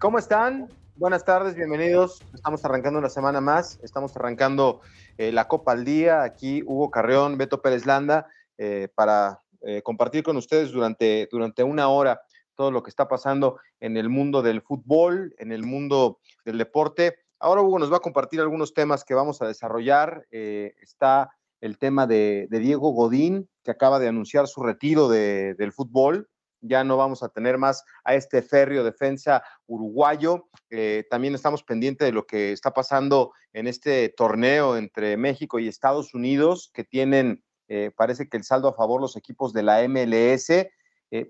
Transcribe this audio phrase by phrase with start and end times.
[0.00, 0.70] ¿Cómo están?
[0.96, 2.22] Buenas tardes, bienvenidos.
[2.32, 3.78] Estamos arrancando una semana más.
[3.82, 4.80] Estamos arrancando
[5.18, 6.22] eh, la Copa al Día.
[6.22, 11.90] Aquí Hugo Carreón, Beto Pérez Landa, eh, para eh, compartir con ustedes durante, durante una
[11.90, 12.22] hora
[12.54, 17.18] todo lo que está pasando en el mundo del fútbol, en el mundo del deporte.
[17.38, 20.26] Ahora Hugo nos va a compartir algunos temas que vamos a desarrollar.
[20.30, 21.28] está
[21.60, 26.26] el tema de, Diego Godín, que acaba de anunciar su retiro del fútbol
[26.62, 30.48] ya no vamos a tener más a este férreo defensa uruguayo.
[30.70, 35.68] Eh, también estamos pendientes de lo que está pasando en este torneo entre México y
[35.68, 39.82] Estados Unidos, que tienen, eh, parece que el saldo a favor los equipos de la
[39.82, 40.70] MLS, eh,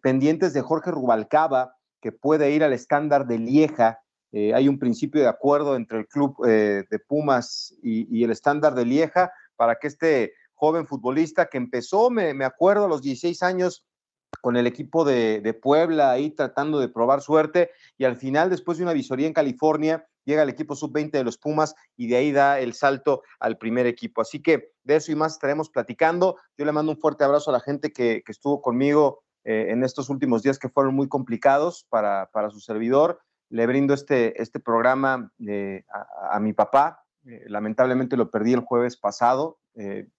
[0.02, 4.00] pendientes de Jorge Rubalcaba, que puede ir al estándar de Lieja.
[4.32, 9.32] hay un principio de acuerdo entre el club de Pumas y, el estándar de Lieja
[9.56, 13.84] para que este joven futbolista que empezó, me, me acuerdo, a los 16 años,
[14.40, 18.84] con el equipo de, Puebla ahí tratando de probar suerte y al final, después de
[18.84, 22.60] una visoría en California, llega el equipo sub-20 de los Pumas y de ahí da
[22.60, 24.20] el salto al primer equipo.
[24.20, 26.36] Así que de eso y más estaremos platicando.
[26.56, 30.08] Yo le mando un fuerte abrazo a la gente que, estuvo conmigo eh, en estos
[30.08, 33.20] últimos días que fueron muy complicados para, su servidor.
[33.50, 35.84] Le brindo este, este programa eh,
[36.30, 37.04] a, mi papá.
[37.26, 39.58] Eh, lamentablemente lo perdí el jueves pasado.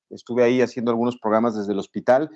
[0.10, 2.30] estuve ahí haciendo algunos programas desde el hospital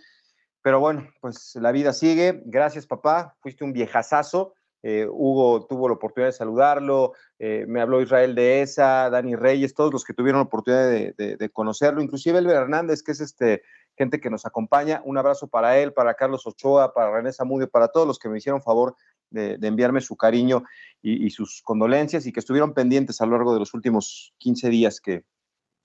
[0.65, 2.41] pero bueno, pues la vida sigue.
[2.43, 3.35] Gracias, papá.
[3.39, 4.55] Fuiste un viejazazo.
[4.81, 9.75] Eh, Hugo tuvo la oportunidad de saludarlo, eh, me habló Israel de esa, Dani Reyes,
[9.75, 13.61] todos los que tuvieron la oportunidad de, conocerlo, inclusive Elber Hernández, que es este
[13.95, 15.03] gente que nos acompaña.
[15.05, 18.39] Un abrazo para él, para Carlos Ochoa, para René Zamudio, para todos los que me
[18.39, 18.95] hicieron favor
[19.29, 20.63] de, enviarme su cariño
[20.99, 24.69] y, y, sus condolencias y que estuvieron pendientes a lo largo de los últimos 15
[24.69, 25.25] días que,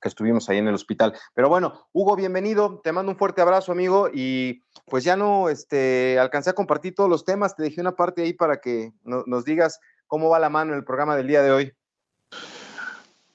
[0.01, 1.15] que estuvimos ahí en el hospital.
[1.35, 6.19] Pero bueno, Hugo, bienvenido, te mando un fuerte abrazo, amigo, y pues ya no este,
[6.19, 9.81] alcancé a compartir todos los temas, te dejé una parte ahí para que nos digas
[10.07, 11.73] cómo va la mano en el programa del día de hoy.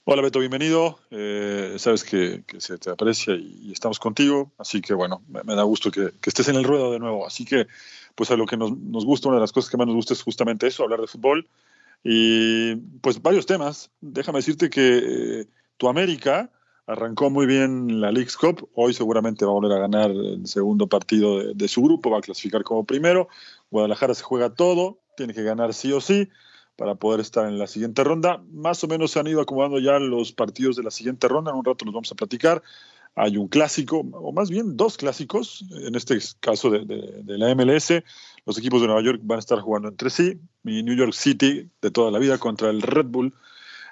[0.07, 0.99] Hola Beto, bienvenido.
[1.09, 5.89] Eh, sabes que, se te aprecia y, estamos contigo, así que bueno, me, da gusto
[5.89, 7.25] que, estés en el ruedo de nuevo.
[7.25, 7.65] Así que,
[8.13, 8.71] pues a lo que nos,
[9.03, 11.47] gusta, una de las cosas que más nos gusta es justamente eso, hablar de fútbol.
[12.03, 13.89] Y pues varios temas.
[13.99, 15.47] Déjame decirte que eh,
[15.77, 16.51] tu América
[16.87, 20.87] arrancó muy bien la League's Cup, hoy seguramente va a volver a ganar el segundo
[20.87, 23.27] partido de, su grupo, va a clasificar como primero,
[23.71, 26.29] Guadalajara se juega todo, tiene que ganar sí o sí
[26.75, 28.43] para poder estar en la siguiente ronda.
[28.51, 31.57] Más o menos se han ido acomodando ya los partidos de la siguiente ronda, en
[31.57, 32.61] un rato los vamos a platicar.
[33.15, 38.03] Hay un clásico, o más bien dos clásicos, en este caso de, de la MLS.
[38.45, 41.69] Los equipos de Nueva York van a estar jugando entre sí, y New York City
[41.81, 43.33] de toda la vida contra el Red Bull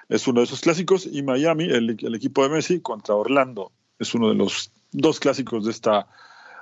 [0.08, 4.28] es uno de esos clásicos, y Miami, el, equipo de Messi, contra Orlando, es uno
[4.28, 6.06] de los dos clásicos de esta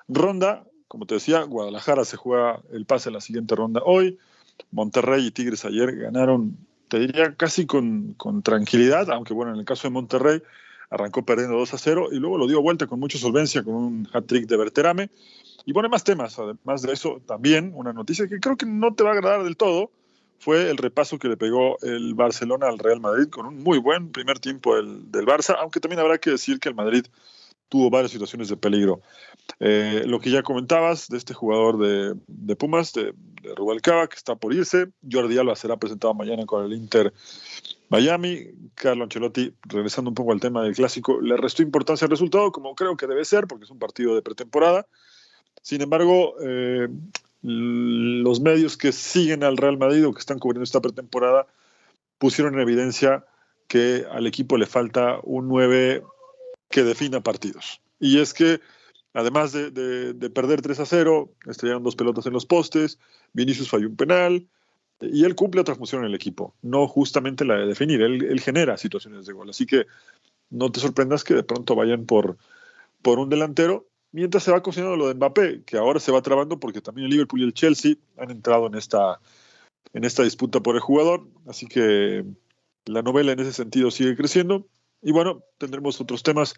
[0.08, 0.64] ronda.
[0.88, 4.18] Como te decía, Guadalajara se juega el pase a la siguiente ronda hoy.
[4.70, 6.56] Monterrey y Tigres ayer ganaron,
[6.88, 10.42] te diría, casi con, tranquilidad, aunque bueno, en el caso de Monterrey
[10.90, 14.08] arrancó perdiendo 2 a 0 y luego lo dio vuelta con mucha solvencia con un
[14.12, 15.10] hat-trick de Berterame.
[15.64, 19.04] Y pone más temas, además de eso, también una noticia que creo que no te
[19.04, 19.90] va a agradar del todo,
[20.42, 24.10] fue el repaso que le pegó el Barcelona al Real Madrid con un muy buen
[24.10, 27.06] primer tiempo del, del Barça, aunque también habrá que decir que el Madrid
[27.68, 29.02] tuvo varias situaciones de peligro.
[29.60, 33.14] Eh, lo que ya comentabas de este jugador de, de Pumas, de,
[33.54, 37.12] Rubalcaba, que está por irse, Jordi Alba será presentado mañana con el Inter
[37.88, 42.50] Miami, Carlo Ancelotti, regresando un poco al tema del clásico, le restó importancia al resultado,
[42.50, 44.88] como creo que debe ser, porque es un partido de pretemporada.
[45.62, 46.88] Sin embargo, eh,
[47.42, 51.46] los medios que siguen al Real Madrid o que están cubriendo esta pretemporada
[52.18, 53.24] pusieron en evidencia
[53.66, 56.04] que al equipo le falta un 9
[56.68, 57.80] que defina partidos.
[57.98, 58.60] Y es que,
[59.12, 62.98] además de, perder 3 a 0, estrellaron dos pelotas en los postes,
[63.32, 64.46] Vinicius falló un penal,
[65.00, 68.76] y él cumple otra función en el equipo, no justamente la de definir, él, genera
[68.76, 69.50] situaciones de gol.
[69.50, 69.86] Así que
[70.50, 72.36] no te sorprendas que de pronto vayan por,
[73.02, 76.60] por un delantero, mientras se va cocinando lo de Mbappé, que ahora se va trabando
[76.60, 79.20] porque también el Liverpool y el Chelsea han entrado en esta,
[79.92, 82.24] en esta disputa por el jugador, así que
[82.84, 84.66] la novela en ese sentido sigue creciendo.
[85.02, 86.54] Y bueno, tendremos otros temas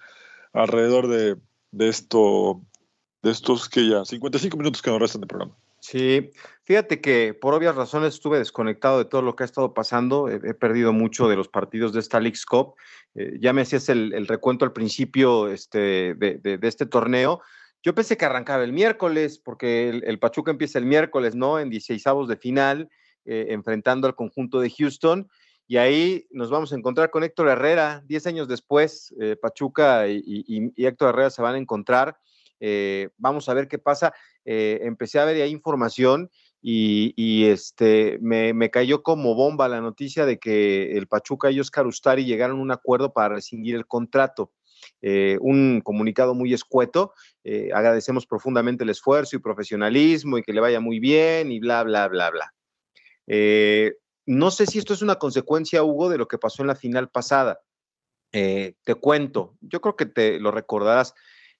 [0.53, 1.37] alrededor de,
[1.71, 2.61] de esto,
[3.23, 5.57] de estos que ya 55 minutos que nos restan de programa.
[5.87, 6.31] Sí,
[6.63, 10.31] fíjate que por obvias razones estuve desconectado de todo lo que ha estado pasando.
[10.31, 12.77] He, perdido mucho de los partidos de esta League Cup.
[13.15, 17.43] Eh, ya me hacías el, recuento al principio este, de, este torneo.
[17.83, 21.59] Yo pensé que arrancaba el miércoles, porque el, Pachuca empieza el miércoles, ¿no?
[21.59, 22.89] En 16 de final,
[23.27, 25.29] eh, enfrentando al conjunto de Houston.
[25.67, 28.03] Y ahí nos vamos a encontrar con Héctor Herrera.
[28.07, 32.17] Diez años después, eh, Pachuca y, Héctor Herrera se van a encontrar.
[33.19, 34.15] Vamos a ver qué pasa.
[34.45, 36.31] Eh, empecé a ver ahí información
[36.61, 42.25] y, este, me, cayó como bomba la noticia de que el Pachuca y Oscar Ustari
[42.25, 44.53] llegaron a un acuerdo para rescindir el contrato.
[45.03, 47.13] Eh, un comunicado muy escueto.
[47.43, 51.83] Eh, agradecemos profundamente el esfuerzo y profesionalismo y que le vaya muy bien y bla,
[51.83, 52.55] bla, bla, bla.
[54.27, 57.11] no sé si esto es una consecuencia, Hugo, de lo que pasó en la final
[57.11, 57.61] pasada.
[58.33, 61.15] te cuento, yo creo que te lo recordarás.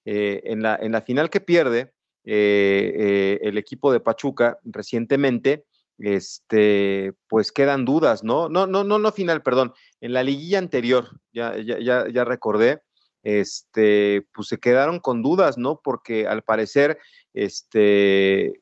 [0.05, 1.93] En, la, en la final que pierde,
[2.27, 5.65] eh, eh, el equipo de Pachuca recientemente,
[5.99, 8.49] este, pues quedan dudas, ¿no?
[8.49, 12.81] No, no, no, no final, perdón, en la liguilla anterior, ya, ya, ya, ya recordé,
[13.21, 15.81] este, pues se quedaron con dudas, ¿no?
[15.83, 16.97] Porque al parecer,
[17.33, 18.59] este,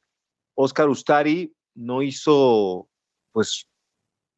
[0.56, 2.90] Oscar Ustari no hizo,
[3.32, 3.70] pues,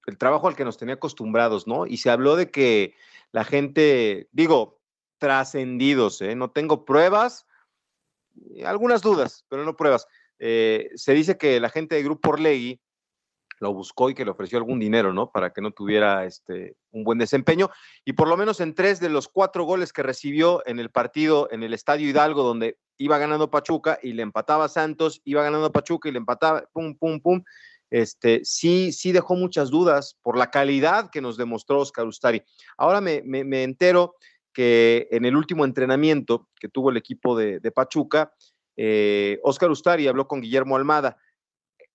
[0.06, 1.88] el trabajo al que nos tenía acostumbrados, ¿no?
[1.88, 2.94] Y se habló de que
[3.31, 4.80] la gente, digo,
[5.17, 6.35] trascendidos, ¿eh?
[6.35, 7.45] No tengo pruebas,
[8.65, 10.07] algunas dudas, pero no pruebas.
[10.39, 12.81] Eh, se dice que la gente de Grupo Orlegui
[13.59, 15.31] lo buscó y que le ofreció algún dinero, ¿no?
[15.31, 17.69] Para que no tuviera este, un buen desempeño.
[18.03, 21.47] Y por lo menos en tres de los cuatro goles que recibió en el partido
[21.51, 26.09] en el Estadio Hidalgo, donde iba ganando Pachuca y le empataba Santos, iba ganando Pachuca
[26.09, 27.44] y le empataba, pum, pum, pum.
[27.89, 32.44] Este, sí, sí dejó muchas dudas por la calidad que nos demostró Oscar Ustari.
[32.77, 34.15] Ahora me, me entero
[34.56, 38.34] que en el último entrenamiento que tuvo el equipo de, Pachuca,
[38.78, 41.18] eh, Oscar Ustari habló con Guillermo Almada.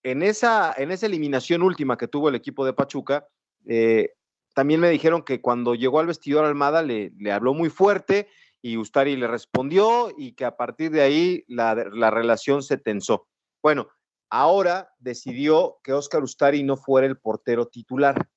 [0.02, 3.26] En esa, en esa eliminación última que tuvo el equipo de Pachuca,
[3.66, 4.12] eh,
[4.54, 8.28] también me dijeron que cuando llegó al vestidor Almada le, habló muy fuerte
[8.60, 13.26] y Ustari le respondió y que a partir de ahí la, la relación se tensó.
[13.62, 13.88] Bueno,
[14.28, 18.28] ahora decidió que Oscar Ustari no fuera el portero titular.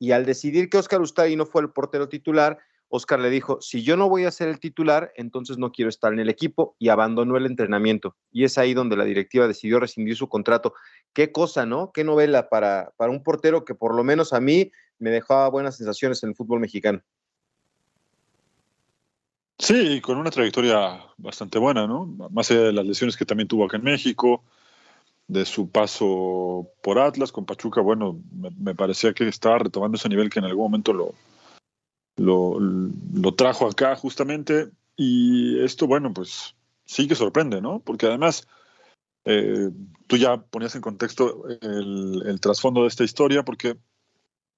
[0.00, 3.82] Y al decidir que Oscar Ustari no fue el portero titular, Oscar le dijo, si
[3.82, 6.88] yo no voy a ser el titular, entonces no quiero estar en el equipo y
[6.88, 8.16] abandonó el entrenamiento.
[8.30, 10.74] Y es ahí donde la directiva decidió rescindir su contrato.
[11.12, 11.90] Qué cosa, ¿no?
[11.92, 15.76] Qué novela para, para un portero que por lo menos a mí me dejaba buenas
[15.76, 17.02] sensaciones en el fútbol mexicano.
[19.58, 22.06] Sí, con una trayectoria bastante buena, ¿no?
[22.30, 24.44] Más allá de las lesiones que también tuvo acá en México,
[25.28, 28.20] de su paso por Atlas con Pachuca, bueno,
[28.58, 31.14] me parecía que estaba retomando ese nivel que en algún momento lo,
[32.16, 36.54] lo, trajo acá justamente y esto, bueno, pues
[36.84, 37.80] sí que sorprende, ¿no?
[37.80, 38.48] Porque además
[39.24, 39.70] eh,
[40.06, 43.76] tú ya ponías en contexto el, trasfondo de esta historia porque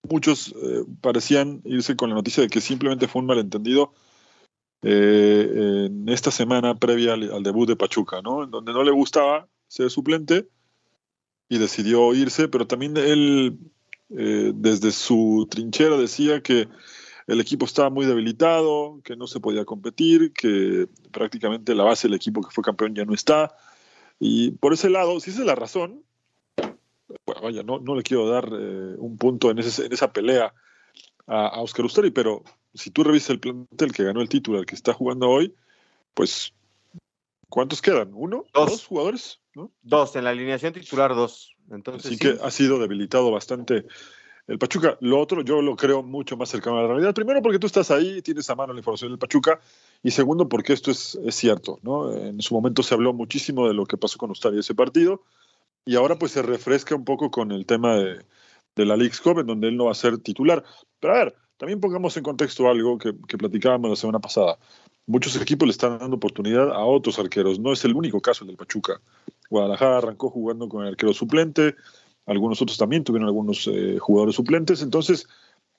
[0.09, 3.93] muchos eh, parecían irse con la noticia de que simplemente fue un malentendido
[4.83, 8.45] eh, en esta semana previa al, debut de Pachuca, ¿no?
[8.45, 10.49] En donde no le gustaba ser suplente
[11.49, 13.59] y decidió irse, pero también él
[14.11, 16.67] desde su trinchera decía que
[17.29, 22.17] el equipo estaba muy debilitado, que no se podía competir, que prácticamente la base del
[22.17, 23.55] equipo que fue campeón ya no está.
[24.19, 26.03] Y por ese lado, si esa es la razón,
[27.27, 30.55] bueno, vaya, no, no le quiero dar eh, un punto en, ese, en, esa pelea
[31.27, 34.75] a, Oscar Usteri, pero si tú revisas el plantel que ganó el título, el que
[34.75, 35.55] está jugando hoy,
[36.15, 36.55] pues,
[37.51, 38.11] ¿cuántos quedan?
[38.15, 38.47] ¿Uno?
[38.55, 39.41] ¿Dos, jugadores?
[39.83, 41.55] Dos, en la alineación titular dos.
[41.71, 43.85] Entonces, Así que ha sido debilitado bastante
[44.49, 44.97] el Pachuca.
[45.01, 47.15] Lo otro yo lo creo mucho más cercano a la realidad.
[47.15, 49.61] Primero porque tú estás ahí, tienes a mano la información del Pachuca.
[50.03, 51.79] Y segundo porque esto es, cierto.
[51.83, 52.13] ¿no?
[52.13, 55.23] En su momento se habló muchísimo de lo que pasó con Ustari ese partido.
[55.85, 58.25] Y ahora pues se refresca un poco con el tema de,
[58.77, 60.65] la League Cup, en donde él no va a ser titular.
[60.99, 64.59] Pero a ver, también pongamos en contexto algo que, que platicábamos la semana pasada.
[65.07, 67.59] Muchos equipos le están dando oportunidad a otros arqueros.
[67.59, 69.01] No es el único caso el del Pachuca.
[69.51, 71.75] Guadalajara arrancó jugando con el arquero suplente
[72.29, 75.29] algunos otros también tuvieron algunos eh, jugadores suplentes, entonces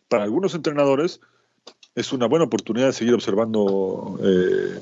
[0.08, 1.22] para algunos entrenadores
[1.96, 4.79] es una buena oportunidad de seguir observando eh,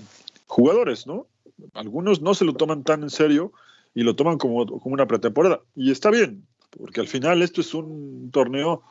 [0.47, 1.27] jugadores, ¿no?
[1.73, 3.51] Algunos no se lo toman tan en serio
[3.93, 5.61] y lo toman como, como una pretemporada.
[5.75, 8.83] Y está bien, porque al final esto es un torneo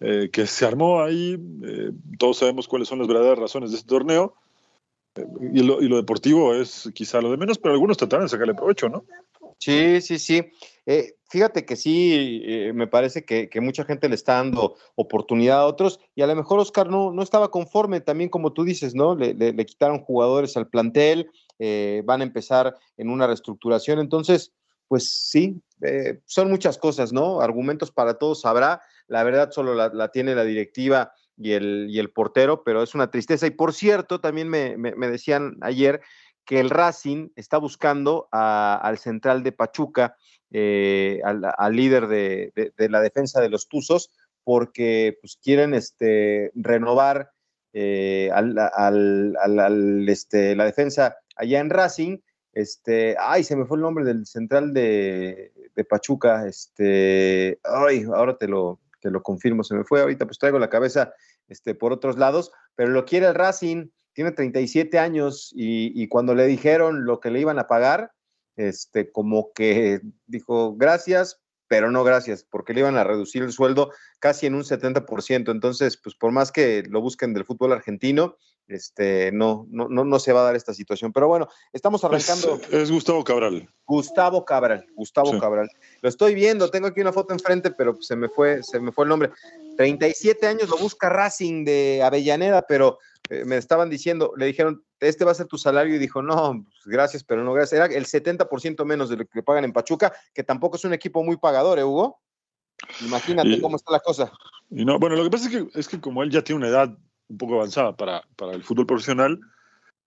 [0.00, 1.38] eh, que se armó ahí,
[2.18, 4.34] todos sabemos cuáles son las verdaderas razones de este torneo,
[5.52, 8.54] y, lo, y, lo, deportivo es quizá lo de menos, pero algunos tratarán de sacarle
[8.54, 9.04] provecho, ¿no?
[9.58, 10.42] Sí, sí, sí.
[11.28, 16.22] fíjate que sí, me parece que, mucha gente le está dando oportunidad a otros, y
[16.22, 19.14] a lo mejor Oscar no, no estaba conforme, también como tú dices, ¿no?
[19.14, 21.30] Le, le, quitaron jugadores al plantel,
[22.04, 24.52] van a empezar en una reestructuración, entonces,
[24.88, 25.60] pues sí,
[26.26, 27.40] son muchas cosas, ¿no?
[27.40, 32.10] Argumentos para todos habrá, la verdad solo la, tiene la directiva y el, y el,
[32.10, 33.46] portero, pero es una tristeza.
[33.46, 36.00] Y por cierto, también me, me decían ayer
[36.46, 40.16] que el Racing está buscando al central de Pachuca,
[40.52, 44.12] eh, al, líder de, la defensa de los Tuzos,
[44.44, 47.32] porque pues, quieren este, renovar
[47.72, 48.30] eh,
[50.08, 52.18] este, la defensa allá en Racing.
[52.52, 55.52] Este, ay, se me fue el nombre del central de,
[55.90, 56.46] Pachuca.
[56.46, 58.80] Este, ay, ahora te lo,
[59.22, 61.12] confirmo, se me fue ahorita, pues traigo la cabeza
[61.78, 66.46] por otros lados, pero lo quiere el Racing, tiene 37 años y, y, cuando le
[66.46, 68.12] dijeron lo que le iban a pagar,
[68.56, 73.90] este, como que dijo gracias, pero no gracias, porque le iban a reducir el sueldo
[74.18, 75.50] casi en un 70%.
[75.50, 78.36] Entonces, pues por más que lo busquen del fútbol argentino,
[78.68, 81.12] este, no, no, no, no se va a dar esta situación.
[81.12, 82.58] Pero bueno, estamos arrancando.
[82.70, 83.68] Es, es Gustavo Cabral.
[83.84, 85.40] Gustavo Cabral, Gustavo sí.
[85.40, 85.68] Cabral.
[86.00, 89.04] Lo estoy viendo, tengo aquí una foto enfrente, pero se me fue, se me fue
[89.04, 89.30] el nombre.
[89.76, 92.98] 37 años lo busca Racing de Avellaneda, pero
[93.30, 96.64] eh, me estaban diciendo, le dijeron, este va a ser tu salario, y dijo, no,
[96.64, 97.80] pues, gracias, pero no gracias.
[97.80, 101.22] Era el 70% menos de lo que pagan en Pachuca, que tampoco es un equipo
[101.22, 102.20] muy pagador, ¿eh, Hugo?
[103.00, 104.32] Imagínate y, cómo está la cosa.
[104.70, 106.68] Y no, bueno, lo que pasa es que, es que como él ya tiene una
[106.68, 106.96] edad
[107.28, 109.40] un poco avanzada para, para el fútbol profesional,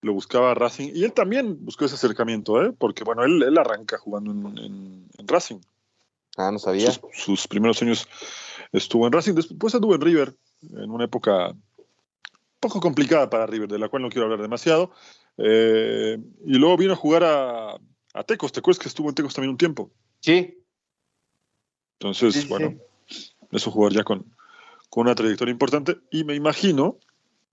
[0.02, 2.72] lo buscaba Racing, y él también buscó ese acercamiento, ¿eh?
[2.76, 5.58] porque bueno, él, él arranca jugando en, en, en, Racing.
[6.36, 6.90] Ah, no sabía.
[6.90, 8.08] Sus, sus, primeros años
[8.72, 10.34] estuvo en Racing, después estuvo en River,
[10.72, 11.54] en una época
[12.60, 14.92] poco complicada para River, de la cual no quiero hablar demasiado,
[15.38, 17.74] eh, y luego vino a jugar a,
[18.14, 19.90] a Tecos, ¿te acuerdas que estuvo en Tecos también un tiempo?
[20.20, 20.62] Sí.
[21.98, 22.74] Entonces, sí, bueno,
[23.06, 23.32] sí.
[23.50, 24.24] es un jugador ya con,
[24.90, 26.98] con una trayectoria importante, y me imagino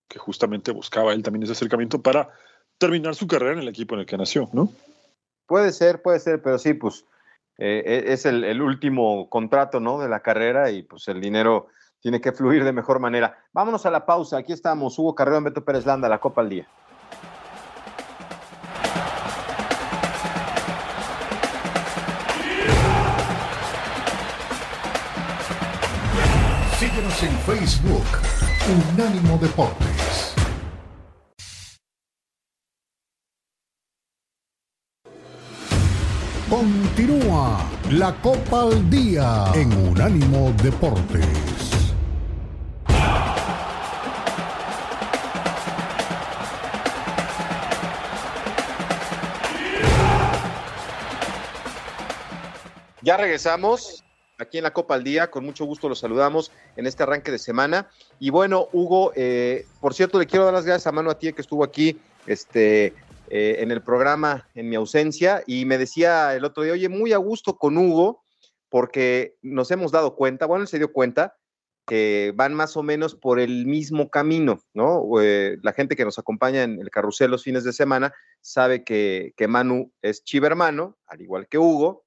[0.08, 2.30] que justamente buscaba él también ese acercamiento para
[2.78, 4.72] terminar su carrera en el equipo en el que nació, ¿no?
[5.46, 7.04] Puede ser, puede ser, pero sí, pues
[7.58, 9.98] eh, es el, el, último contrato, ¿no?
[9.98, 11.68] De la carrera y pues el dinero
[12.00, 13.36] tiene que fluir de mejor manera.
[13.52, 14.38] Vámonos a la pausa.
[14.38, 16.68] Aquí estamos, Hugo Carrero, Beto Pérez Landa, la Copa al Día.
[26.78, 28.06] Síguenos en Facebook,
[28.94, 29.87] Unánimo Deportes.
[36.48, 37.58] Continúa
[37.90, 41.22] la Copa al Día en Unánimo Deportes.
[53.02, 54.02] Ya regresamos
[54.38, 57.38] aquí en la Copa al Día, con mucho gusto los saludamos en este arranque de
[57.38, 57.90] semana.
[58.18, 61.42] Y bueno, Hugo, eh, por cierto, le quiero dar las gracias a Manu Atía que
[61.42, 62.94] estuvo aquí este,
[63.30, 67.12] eh, en el programa en mi ausencia y me decía el otro día, oye, muy
[67.12, 68.22] a gusto con Hugo,
[68.68, 71.36] porque nos hemos dado cuenta, bueno, él se dio cuenta
[71.86, 75.02] que van más o menos por el mismo camino, ¿no?
[75.22, 79.32] Eh, la gente que nos acompaña en el carrusel los fines de semana sabe que,
[79.36, 82.04] que Manu es chivermano, al igual que Hugo,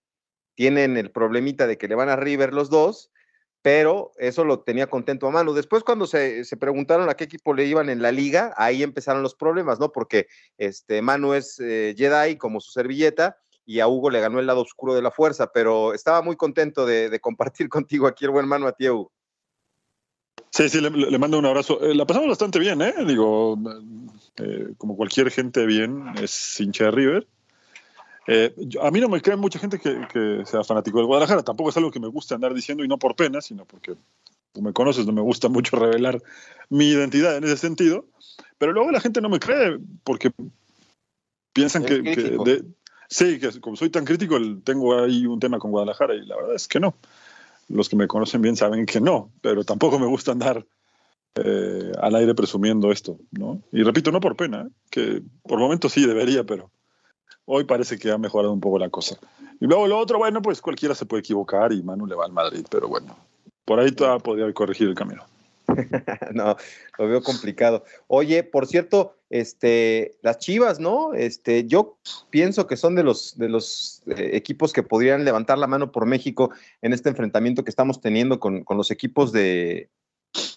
[0.56, 3.11] tienen el problemita de que le van a River los dos,
[3.62, 5.54] pero eso lo tenía contento a Manu.
[5.54, 9.22] Después, cuando se, se, preguntaron a qué equipo le iban en la liga, ahí empezaron
[9.22, 9.92] los problemas, ¿no?
[9.92, 10.28] Porque
[10.58, 14.62] este, Manu es eh, Jedi como su servilleta y a Hugo le ganó el lado
[14.62, 18.68] oscuro de la fuerza, pero estaba muy contento de, compartir contigo aquí el buen Manu
[18.68, 19.12] a ti, Hugo.
[20.50, 21.82] Sí, sí, le, le, mando un abrazo.
[21.82, 22.94] Eh, la pasamos bastante bien, ¿eh?
[23.06, 23.58] Digo,
[24.38, 27.28] eh, como cualquier gente bien, es hincha de River.
[28.28, 31.44] Eh, yo, a mí no me cree mucha gente que, que, sea fanático del Guadalajara.
[31.44, 33.96] Tampoco es algo que me guste andar diciendo y no por pena, sino porque
[34.54, 36.22] tú me conoces, no me gusta mucho revelar
[36.70, 38.06] mi identidad en ese sentido.
[38.58, 40.32] Pero luego la gente no me cree porque
[41.54, 42.64] piensan que, que de,
[43.10, 46.56] sí, que como soy tan crítico, tengo ahí un tema con Guadalajara y la verdad
[46.56, 46.96] es que no.
[47.68, 50.66] Los que me conocen bien saben que no, pero tampoco me gusta andar
[51.36, 53.62] eh, al aire presumiendo esto, ¿no?
[53.72, 54.72] Y repito, no por pena, ¿eh?
[54.90, 56.70] que por momentos sí debería, pero
[57.54, 59.18] hoy parece que ha mejorado un poco la cosa.
[59.60, 62.32] Y luego lo otro, bueno, pues cualquiera se puede equivocar y Manu le va al
[62.32, 63.18] Madrid, pero bueno,
[63.66, 65.26] por ahí todavía podría corregir el camino.
[66.34, 66.56] no,
[66.98, 67.84] lo veo complicado.
[68.08, 71.14] Oye, por cierto, este, las Chivas, ¿no?
[71.14, 71.98] Este, yo
[72.30, 76.06] pienso que son de los, de los eh, equipos que podrían levantar la mano por
[76.06, 79.90] México en este enfrentamiento que estamos teniendo con, los equipos de,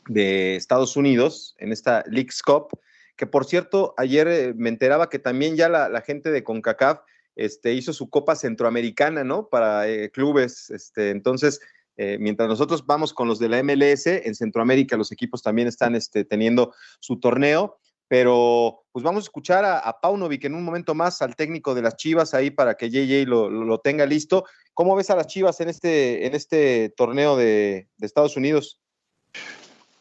[0.08, 2.68] de, Estados Unidos, en esta League's Cup,
[3.16, 7.00] que por cierto, ayer eh, me enteraba que también ya la, gente de CONCACAF
[7.36, 9.48] este, hizo su Copa Centroamericana, ¿no?
[9.48, 11.60] Para eh, clubes, este, entonces
[11.96, 15.94] eh, mientras nosotros vamos con los de la MLS, en Centroamérica los equipos también están
[15.94, 17.78] este, teniendo su torneo,
[18.08, 21.82] pero pues vamos a escuchar a, a, Paunovic en un momento más, al técnico de
[21.82, 24.44] las Chivas ahí para que JJ lo, tenga listo.
[24.74, 28.80] ¿Cómo ves a las Chivas en este, en este torneo de, Estados Unidos?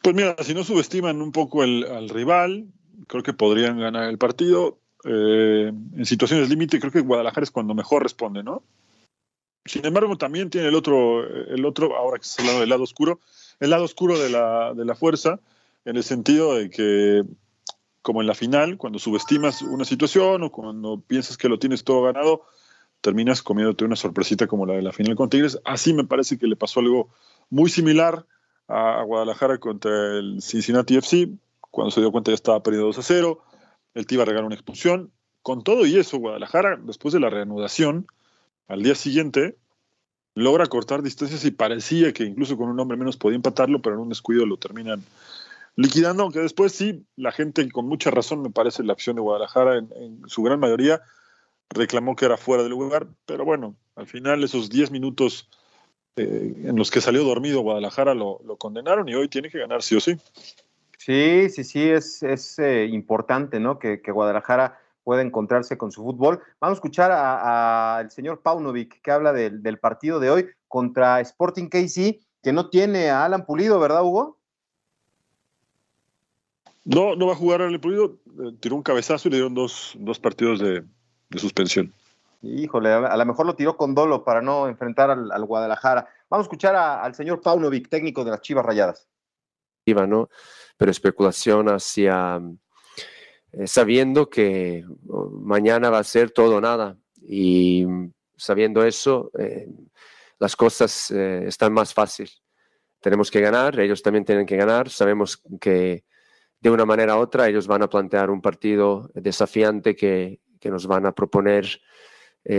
[0.02, 2.66] Pues mira, si no subestiman un poco al rival,
[3.06, 4.78] creo que podrían ganar el partido.
[5.04, 8.62] Eh, en situaciones límite, creo que Guadalajara es cuando mejor responde, ¿no?
[9.66, 13.20] Sin embargo, también tiene el otro, el otro, ahora que se hablando del lado oscuro,
[13.60, 15.40] el lado oscuro de la, de la fuerza,
[15.84, 17.24] en el sentido de que,
[18.02, 22.02] como en la final, cuando subestimas una situación o cuando piensas que lo tienes todo
[22.02, 22.42] ganado,
[23.00, 25.58] terminas comiéndote una sorpresita como la de la final con Tigres.
[25.64, 27.10] Así me parece que le pasó algo
[27.50, 28.26] muy similar
[28.68, 31.28] a Guadalajara contra el Cincinnati FC.
[31.74, 33.42] Cuando se dio cuenta ya estaba perdido 2 a 0.
[33.94, 35.10] El Tiva regaló una expulsión.
[35.42, 38.06] Con todo y eso, Guadalajara, después de la reanudación,
[38.68, 39.58] al día siguiente
[40.36, 44.02] logra cortar distancias y parecía que incluso con un hombre menos podía empatarlo, pero en
[44.02, 45.02] un descuido lo terminan
[45.74, 49.78] liquidando, aunque después sí, la gente con mucha razón, me parece, la acción de Guadalajara
[49.78, 51.02] en, su gran mayoría
[51.70, 55.48] reclamó que era fuera del lugar, pero bueno, al final esos 10 minutos
[56.16, 59.96] eh, en los que salió dormido Guadalajara lo, condenaron y hoy tiene que ganar sí
[59.96, 60.16] o sí.
[61.04, 63.78] Sí, sí, sí, es, es eh, importante, ¿no?
[63.78, 66.40] Que, que Guadalajara puede encontrarse con su fútbol.
[66.60, 72.20] Vamos a escuchar al señor Paunovic que habla del, partido de hoy contra Sporting KC,
[72.42, 74.38] que no tiene a Alan Pulido, ¿verdad, Hugo?
[76.86, 78.16] No, no va a jugar Alan Pulido.
[78.42, 80.84] Eh, tiró un cabezazo y le dieron dos, partidos de,
[81.36, 81.92] suspensión.
[82.40, 86.08] Híjole, a lo mejor lo tiró con dolo para no enfrentar al, Guadalajara.
[86.30, 89.06] Vamos a escuchar al señor Paunovic, técnico de las Chivas Rayadas.
[89.84, 90.30] Iba, ¿no?
[90.76, 92.40] Pero especulación hacia
[93.56, 96.96] eh, sabiendo que oh, mañana va a ser todo o nada.
[97.22, 97.86] Y
[98.36, 99.68] sabiendo eso, eh,
[100.38, 102.42] las cosas eh, están más fáciles.
[103.00, 104.90] Tenemos que ganar, ellos también tienen que ganar.
[104.90, 106.04] Sabemos que
[106.60, 110.86] de una manera u otra ellos van a plantear un partido desafiante que, que nos
[110.86, 111.80] van a proponer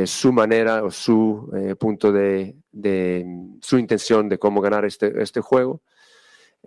[0.05, 3.23] su manera o su punto de, de,
[3.61, 5.83] su intención de cómo ganar este, este juego.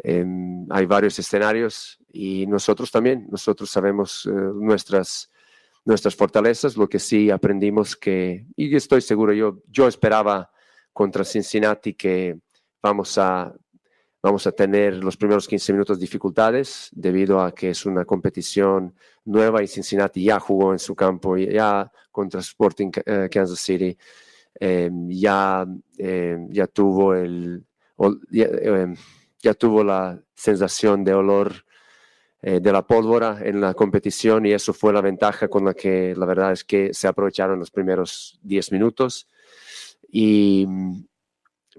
[0.03, 5.31] Em, hay varios escenarios y nosotros también, nosotros sabemos eh, nuestras,
[5.85, 10.51] nuestras fortalezas, lo que sí aprendimos que, y estoy seguro, yo, yo esperaba
[10.93, 12.39] contra Cincinnati que
[12.83, 13.53] vamos a,
[14.23, 19.63] vamos a tener los primeros 15 minutos dificultades debido a que es una competición nueva
[19.63, 23.97] y Cincinnati ya jugó en su campo, ya contra Sporting eh, Kansas City,
[24.55, 25.67] em, ya,
[25.99, 27.65] em, ya tuvo el
[29.59, 31.65] tuvo la sensación de olor
[32.41, 36.15] eh, de la pólvora en la competición y eso fue la ventaja con la que
[36.17, 39.27] la verdad es que se aprovecharon los primeros 10 minutos.
[40.11, 40.67] Y,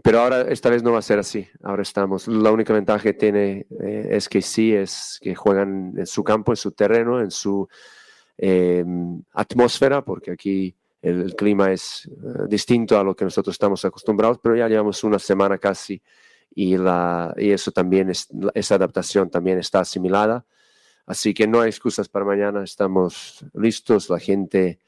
[0.04, 1.48] pero ahora esta vez no va a ser así.
[1.64, 2.28] Ahora estamos.
[2.28, 6.52] La única ventaja que tiene eh, es que sí, es que juegan en su campo,
[6.52, 7.68] en su terreno, en su
[8.38, 14.40] em, atmósfera, porque aquí el, clima es eh, distinto a lo que nosotros estamos acostumbrados,
[14.44, 16.02] pero ya llevamos una semana casi
[16.52, 20.46] y, la, y eso también, es, esa adaptación también está asimilada.
[21.06, 24.80] Así que no hay excusas para mañana, estamos listos, la gente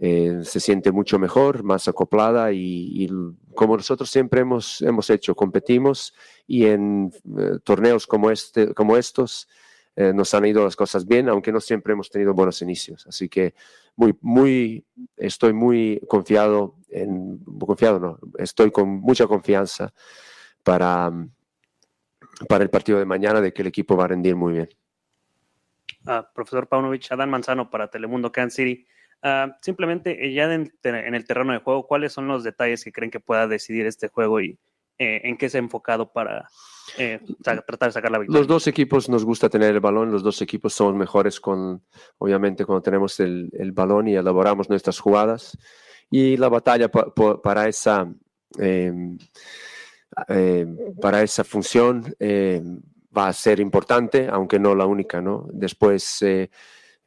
[0.00, 3.08] eh, se siente mucho mejor, más acoplada y,
[3.54, 6.14] como nosotros siempre hemos, hemos hecho, competimos
[6.46, 9.48] y en eh, torneos como, este, como estos
[9.96, 13.04] eh, nos han ido las cosas bien, aunque no siempre hemos tenido buenos inicios.
[13.08, 13.54] Así que
[13.96, 14.84] muy, muy,
[15.16, 19.92] estoy muy confiado, en, confiado no, estoy con mucha confianza
[20.62, 21.10] para,
[22.48, 24.68] para el partido de mañana de que el equipo va a rendir muy bien.
[26.06, 28.86] Ah, profesor Paunovic, Adán Manzano para Telemundo Kansas City.
[29.22, 33.10] Ah, simplemente eh, ya en, el terreno de juego, ¿cuáles son los detalles que creen
[33.10, 34.58] que pueda decidir este juego y
[34.98, 36.48] eh, en qué se ha enfocado para
[36.96, 38.40] eh, tratar de sacar la victoria?
[38.40, 41.82] Los dos equipos nos gusta tener el balón, los dos equipos somos mejores con,
[42.18, 45.58] obviamente, cuando tenemos el, el balón y elaboramos nuestras jugadas.
[46.10, 48.10] Y la batalla para esa
[48.58, 48.92] eh,
[51.00, 52.62] para esa función eh,
[53.16, 55.46] va a ser importante, aunque no la única, ¿no?
[55.52, 56.50] Después, eh,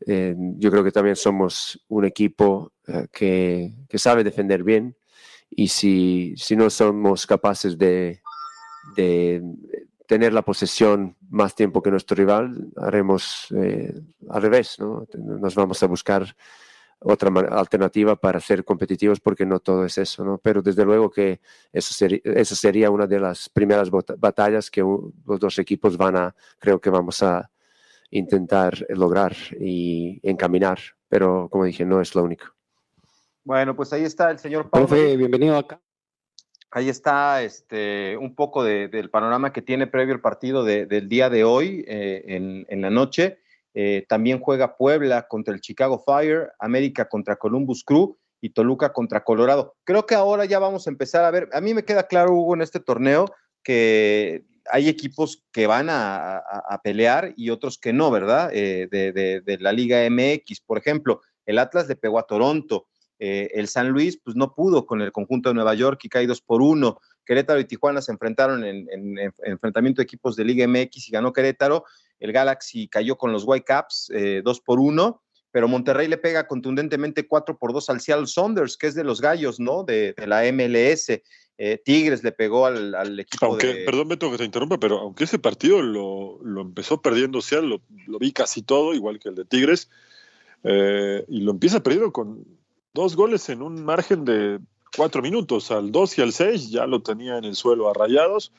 [0.06, 2.74] yo creo que también somos un equipo
[3.12, 4.96] que, que, sabe defender bien
[5.50, 8.22] y si, si no somos capaces de,
[8.96, 9.44] de
[10.12, 13.94] tener la posesión más tiempo que nuestro rival, haremos eh,
[14.30, 15.08] al revés, ¿no?
[15.18, 16.36] Nos vamos a buscar
[17.04, 20.38] otra alternativa para ser competitivos porque no todo es eso, ¿no?
[20.38, 21.42] Pero desde luego que
[21.74, 26.36] eso sería, esa sería una de las primeras batallas que los dos equipos van a,
[26.60, 27.50] creo que vamos a
[28.12, 32.46] intentar lograr y encaminar, pero como dije, no es lo único.
[33.44, 34.88] Bueno, pues ahí está el señor Pablo.
[34.88, 35.82] Profe, bienvenido acá.
[36.70, 41.44] Ahí está este, un poco del panorama que tiene previo el partido del día de
[41.44, 43.40] hoy eh, en, en, la noche.
[43.74, 49.24] Eh, también juega Puebla contra el Chicago Fire, América contra Columbus Crew y Toluca contra
[49.24, 49.76] Colorado.
[49.84, 52.56] Creo que ahora ya vamos a empezar a ver, a mí me queda claro, Hugo,
[52.56, 53.28] en este torneo
[53.64, 56.44] que hay equipos que van a,
[56.84, 58.50] pelear y otros que no, ¿verdad?
[58.54, 62.88] Eh, de, la Liga MX, por ejemplo, el Atlas le pegó a Toronto,
[63.20, 66.26] eh, el San Luis pues no pudo con el conjunto de Nueva York y cae
[66.26, 70.68] dos por uno, Querétaro y Tijuana se enfrentaron en, en enfrentamiento de equipos de Liga
[70.68, 71.86] MX y ganó Querétaro,
[72.22, 77.28] el Galaxy cayó con los Whitecaps eh, 2 por 1, pero Monterrey le pega contundentemente
[77.28, 79.84] 4 por 2 al Seattle Saunders, que es de los gallos, ¿no?
[79.84, 81.10] De, la MLS.
[81.58, 85.38] Eh, Tigres le pegó al, equipo aunque, Perdón, Beto, que te interrumpa, pero aunque ese
[85.38, 89.90] partido lo, empezó perdiendo Seattle, lo, vi casi todo, igual que el de Tigres,
[90.64, 92.46] eh, y lo empieza perdiendo con
[92.94, 94.60] dos goles en un margen de
[94.96, 98.52] cuatro minutos, al 2 y al 6, ya lo tenía en el suelo a rayados.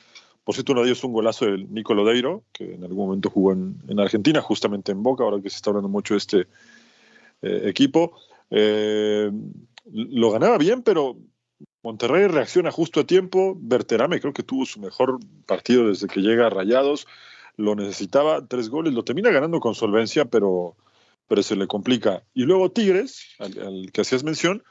[0.45, 3.31] Por cierto, uno de ellos es un golazo del Nico Lodeiro, que en algún momento
[3.31, 6.41] jugó en, Argentina, justamente en Boca, ahora que se está hablando mucho de este
[7.43, 8.19] eh, equipo.
[8.51, 9.31] Eh,
[9.93, 11.17] lo ganaba bien, pero
[11.83, 13.57] Monterrey reacciona justo a tiempo.
[13.61, 17.07] Berterame creo que tuvo su mejor partido desde que llega a Rayados.
[17.57, 20.77] Lo necesitaba, tres goles, lo termina ganando con solvencia, pero,
[21.29, 22.25] pero se le complica.
[22.35, 24.65] Y luego Tigres, al, al que hacías mención,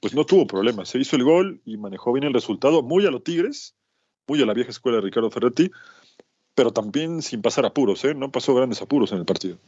[0.00, 0.88] pues no tuvo problemas.
[0.88, 3.74] Se hizo el gol y manejó bien el resultado, muy a los Tigres
[4.26, 5.70] muy a la vieja escuela de Ricardo Ferretti,
[6.54, 8.14] pero también sin pasar apuros, ¿eh?
[8.14, 9.58] No pasó grandes apuros en el partido.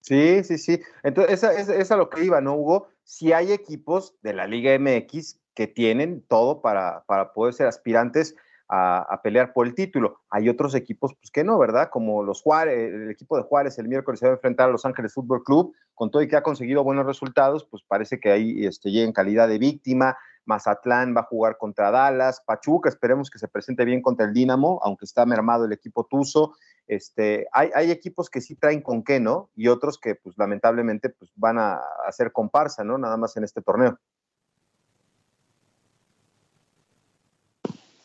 [0.00, 0.80] Sí, sí, sí.
[1.02, 2.88] Entonces, esa es a lo que iba, ¿no, Hugo?
[3.04, 8.34] Si hay equipos de la Liga MX que tienen todo para, para poder ser aspirantes
[8.74, 10.20] a, pelear por el título.
[10.30, 11.90] Hay otros equipos pues, que no, ¿verdad?
[11.90, 14.86] Como los Juárez, el equipo de Juárez el miércoles se va a enfrentar a Los
[14.86, 18.64] Ángeles Fútbol Club, con todo y que ha conseguido buenos resultados, pues parece que ahí
[18.64, 20.16] este, llega en calidad de víctima.
[20.44, 24.80] Mazatlán va a jugar contra Dallas, Pachuca, esperemos que se presente bien contra el Dinamo,
[24.82, 26.54] aunque está mermado el equipo Tuzo.
[26.86, 29.50] Este, hay, hay, equipos que sí traen con qué, ¿no?
[29.54, 32.98] Y otros que, pues, lamentablemente, pues, van a hacer comparsa, ¿no?
[32.98, 33.98] Nada más en este torneo.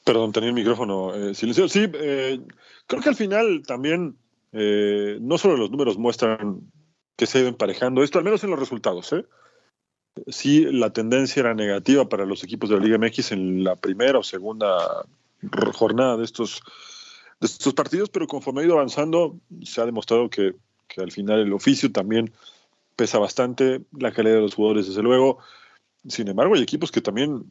[0.05, 1.67] Perdón, tenía el micrófono eh, silenciado.
[1.67, 2.39] Sí, eh,
[2.85, 4.17] creo que al final también
[4.53, 6.71] eh, no solo los números muestran
[7.15, 9.11] que se ha ido emparejando esto, al menos en los resultados.
[9.13, 9.25] ¿eh?
[10.27, 14.19] Sí, la tendencia era negativa para los equipos de la Liga MX en la primera
[14.19, 15.05] o segunda
[15.73, 16.61] jornada de estos,
[17.39, 20.55] de estos partidos, pero conforme ha ido avanzando, se ha demostrado que,
[20.87, 22.33] que al final el oficio también
[22.95, 25.37] pesa bastante, la calidad de los jugadores, desde luego.
[26.07, 27.49] Sin embargo, hay equipos que también,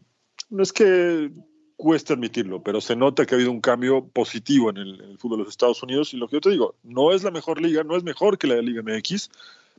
[0.51, 1.31] no es que
[1.77, 5.45] cuesta admitirlo, pero se nota que ha habido un cambio positivo en el, fútbol de
[5.45, 6.13] los Estados Unidos.
[6.13, 8.47] Y lo que yo te digo, no es la mejor liga, no es mejor que
[8.47, 9.31] la de Liga MX,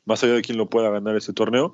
[0.05, 1.73] más allá de quien lo pueda ganar ese torneo,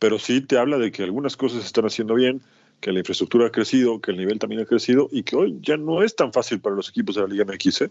[0.00, 2.40] pero sí te habla de que algunas cosas se están haciendo bien,
[2.80, 5.76] que la infraestructura ha crecido, que el nivel también ha crecido y que hoy ya
[5.76, 7.82] no es tan fácil para los equipos de la Liga MX.
[7.82, 7.90] ¿eh?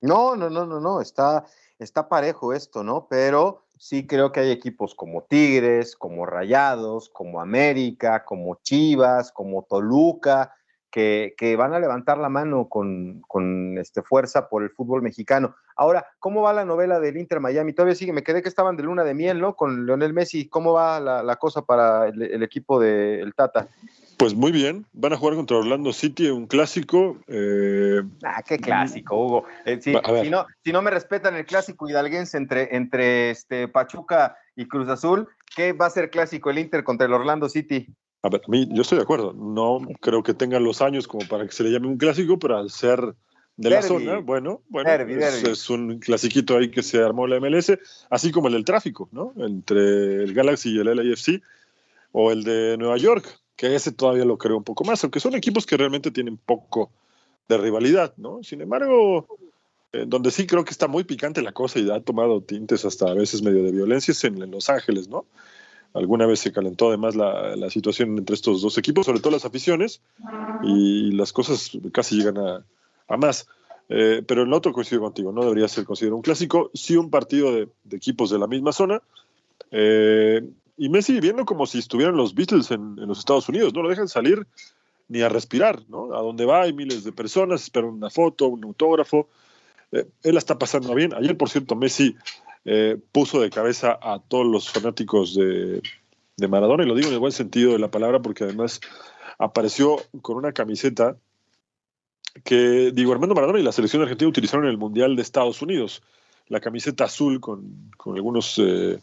[0.00, 1.44] No, no, no, no, no, está,
[1.80, 3.08] está parejo esto, ¿no?
[3.10, 9.64] Pero sí creo que hay equipos como Tigres, como Rayados, como América, como Chivas, como
[9.68, 10.54] Toluca,
[10.94, 15.56] que, van a levantar la mano con, este, fuerza por el fútbol mexicano.
[15.76, 17.72] Ahora, ¿cómo va la novela del Inter Miami?
[17.72, 19.56] Todavía sigue, me quedé que estaban de luna de miel, ¿no?
[19.56, 20.48] Con Leonel Messi.
[20.48, 23.68] ¿Cómo va la, cosa para el, equipo del Tata?
[24.18, 27.18] Pues muy bien, van a jugar contra Orlando City, un clásico.
[27.26, 29.44] Eh, ah, qué clásico, Hugo.
[29.64, 29.92] Eh, si,
[30.30, 35.28] no, si no me respetan el clásico hidalguense entre, entre este Pachuca y Cruz Azul,
[35.56, 37.88] ¿qué va a ser clásico el Inter contra el Orlando City?
[38.24, 39.34] A ver, a mí, yo estoy de acuerdo.
[39.34, 42.56] No creo que tengan los años como para que se le llame un clásico, pero
[42.56, 43.14] al ser
[43.58, 48.32] de la zona, bueno, bueno, es, un clasiquito ahí que se armó la MLS, así
[48.32, 49.34] como el del tráfico, ¿no?
[49.36, 51.42] Entre el Galaxy y el LAFC,
[52.12, 55.34] o el de Nueva York, que ese todavía lo creo un poco más, aunque son
[55.34, 56.90] equipos que realmente tienen poco
[57.46, 58.42] de rivalidad, ¿no?
[58.42, 59.28] Sin embargo,
[59.92, 63.10] eh, donde sí creo que está muy picante la cosa y ha tomado tintes hasta
[63.10, 65.26] a veces medio de violencia es en, Los Ángeles, ¿no?
[65.94, 69.44] Alguna vez se calentó además la, la, situación entre estos dos equipos, sobre todo las
[69.44, 70.00] aficiones,
[70.64, 72.64] y las cosas casi llegan a,
[73.08, 73.46] a más.
[73.88, 77.52] Eh, pero el otro coincido contigo, no debería ser considerado un clásico, sí un partido
[77.52, 79.02] de, de equipos de la misma zona.
[79.70, 80.42] Eh,
[80.76, 84.08] y Messi viviendo como si estuvieran los Beatles en, los Estados Unidos, no lo dejan
[84.08, 84.46] salir
[85.08, 86.14] ni a respirar, ¿no?
[86.14, 89.28] A donde va hay miles de personas, esperan una foto, un autógrafo.
[89.92, 91.14] Eh, él está pasando bien.
[91.14, 92.16] Ayer, por cierto, Messi
[92.64, 95.82] eh, puso de cabeza a todos los fanáticos de,
[96.36, 98.80] de Maradona, y lo digo en el buen sentido de la palabra, porque además
[99.38, 101.16] apareció con una camiseta
[102.42, 106.02] que Diego Armando Maradona y la selección Argentina utilizaron en el Mundial de Estados Unidos.
[106.48, 108.98] La camiseta azul con, con algunos eh,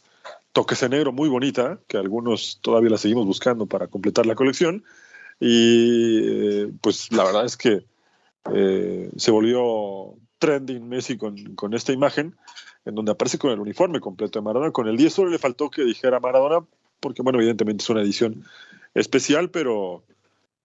[0.51, 4.83] toques en negro muy bonita, que algunos todavía la seguimos buscando para completar la colección.
[5.39, 7.85] Y eh, pues la verdad es que
[9.17, 12.35] se volvió trending Messi con, con, esta imagen,
[12.85, 14.71] en donde aparece con el uniforme completo de Maradona.
[14.71, 16.65] Con el 10 solo le faltó que dijera Maradona,
[16.99, 18.43] porque bueno, evidentemente es una edición
[18.93, 20.03] especial, pero,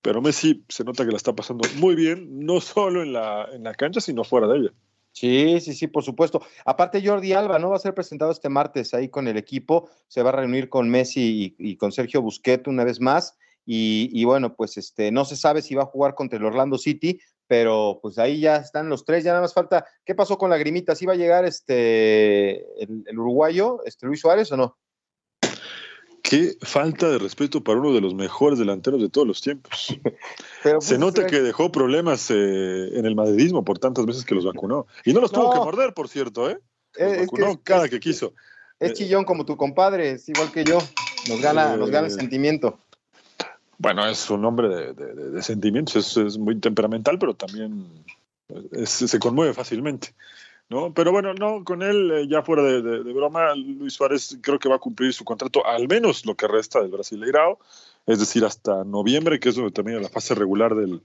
[0.03, 3.65] pero Messi se nota que la está pasando muy bien, no solo en la, en
[3.65, 4.73] la cancha, sino fuera de ella.
[5.13, 6.43] Sí, sí, sí, por supuesto.
[6.67, 7.71] Aparte, Jordi Alba, ¿no?
[7.71, 9.89] Va a ser presentado este martes ahí con el equipo.
[10.09, 13.39] Se va a reunir con Messi y, con Sergio Busquets una vez más.
[13.65, 16.77] Y, y, bueno, pues este, no se sabe si va a jugar contra el Orlando
[16.77, 19.87] City, pero pues ahí ya están los tres, ya nada más falta.
[20.05, 20.95] ¿Qué pasó con la grimita?
[20.95, 24.77] ¿Sí va a llegar este el, el uruguayo, este Luis Suárez o no?
[26.29, 29.97] Qué falta de respeto para uno de los mejores delanteros de todos los tiempos.
[30.65, 34.25] Pero, Se pues, nota eh, que dejó problemas eh, en el madridismo por tantas veces
[34.25, 34.89] que los vacunó.
[35.05, 35.41] Y no los no.
[35.41, 36.59] tuvo que morder, por cierto, ¿eh?
[36.99, 38.35] Los es vacunó que, cada que quiso.
[38.81, 40.79] Es chillón como tu compadre, es igual que yo.
[41.29, 42.81] Nos gana, eh, nos gana el sentimiento.
[43.79, 47.87] Bueno, es un hombre de, sentimientos, es, muy temperamental, pero también
[48.85, 50.15] se conmueve fácilmente.
[50.69, 50.93] ¿no?
[50.93, 52.81] Pero bueno, no, con él, eh, ya fuera de,
[53.13, 56.81] broma, Luis Suárez creo que va a cumplir su contrato al menos lo que resta
[56.81, 57.59] del Brasileirao,
[58.07, 61.03] es decir, hasta noviembre, que es donde termina la fase regular del,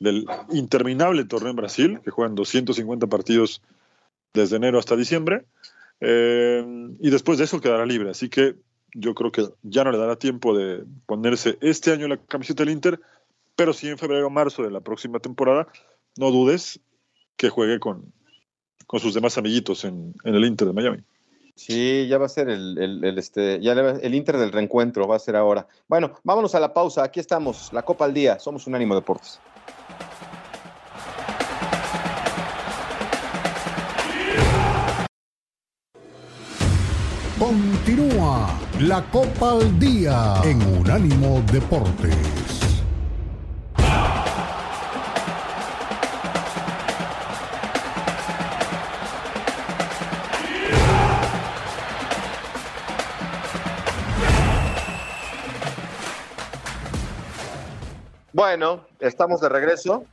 [0.00, 3.62] del interminable torneo en Brasil, que juegan 250 partidos
[4.34, 5.44] desde enero hasta diciembre,
[6.00, 6.64] eh,
[7.00, 8.56] y después de eso quedará libre, así que
[8.94, 12.72] yo creo que ya no le dará tiempo de ponerse este año la camiseta del
[12.72, 13.00] Inter,
[13.56, 15.68] pero sí en febrero o marzo de la próxima temporada,
[16.16, 16.80] no dudes
[17.36, 18.12] que juegue con,
[18.86, 20.98] con sus demás amiguitos en, en, el Inter de Miami.
[21.54, 25.16] Sí, ya va a ser el, el, el este, ya el Inter del reencuentro, va
[25.16, 25.66] a ser ahora.
[25.88, 27.02] Bueno, vámonos a la pausa.
[27.02, 28.38] Aquí estamos, la Copa al Día.
[28.38, 29.40] Somos un ánimo deportes.
[37.38, 42.14] Continúa la Copa al Día en Unánimo Deportes.
[58.32, 60.04] Bueno, estamos de regreso.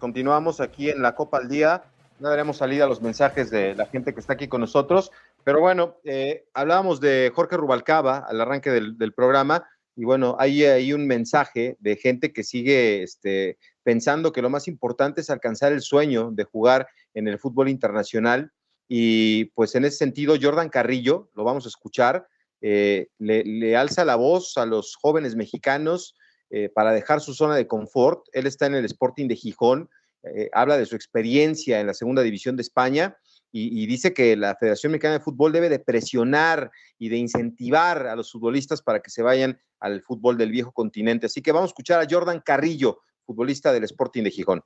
[0.00, 1.84] Continuamos aquí en la Copa al Día.
[2.18, 5.12] No daremos salida a los mensajes de la gente que está aquí con nosotros.
[5.44, 9.68] Pero bueno, eh, hablábamos de Jorge Rubalcaba al arranque del, programa.
[9.96, 14.68] Y bueno, hay ahí un mensaje de gente que sigue este, pensando que lo más
[14.68, 18.52] importante es alcanzar el sueño de jugar en el fútbol internacional.
[18.88, 22.26] Y pues en ese sentido, Jordan Carrillo, lo vamos a escuchar,
[22.60, 26.14] eh, le, le alza la voz a los jóvenes mexicanos
[26.52, 28.26] eh, para dejar su zona de confort.
[28.32, 29.88] Él está en el Sporting de Gijón,
[30.24, 33.16] eh, habla de su experiencia en la segunda división de España
[33.52, 38.06] y, y, dice que la Federación Mexicana de Fútbol debe de presionar y de incentivar
[38.06, 41.26] a los futbolistas para que se vayan al fútbol del viejo continente.
[41.26, 44.62] Así que vamos a escuchar a Jordan Carrillo, futbolista del Sporting de Gijón.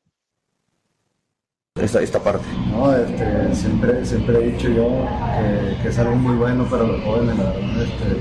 [1.76, 2.44] Esta, esta parte.
[2.70, 7.02] No, este, siempre, siempre he dicho yo que, que, es algo muy bueno para los
[7.02, 8.12] jóvenes, la verdad, este,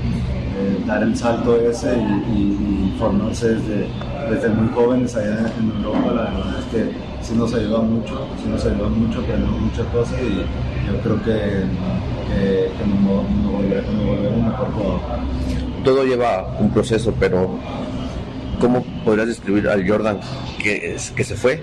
[0.56, 3.88] eh, dar el salto ese y, y, y formarse desde,
[4.28, 8.48] desde, muy jóvenes allá en Europa, la verdad es que sí nos ayuda mucho, sí
[8.48, 10.36] nos ayuda mucho, aprendemos muchas cosas y
[10.86, 11.64] yo creo que,
[12.28, 15.00] que, que nos, nos, volvemos, nos volvemos mejor jugador.
[15.82, 17.58] Todo lleva un proceso, pero
[18.60, 20.20] ¿cómo podrías describir al Jordan
[20.62, 21.62] que, que se fue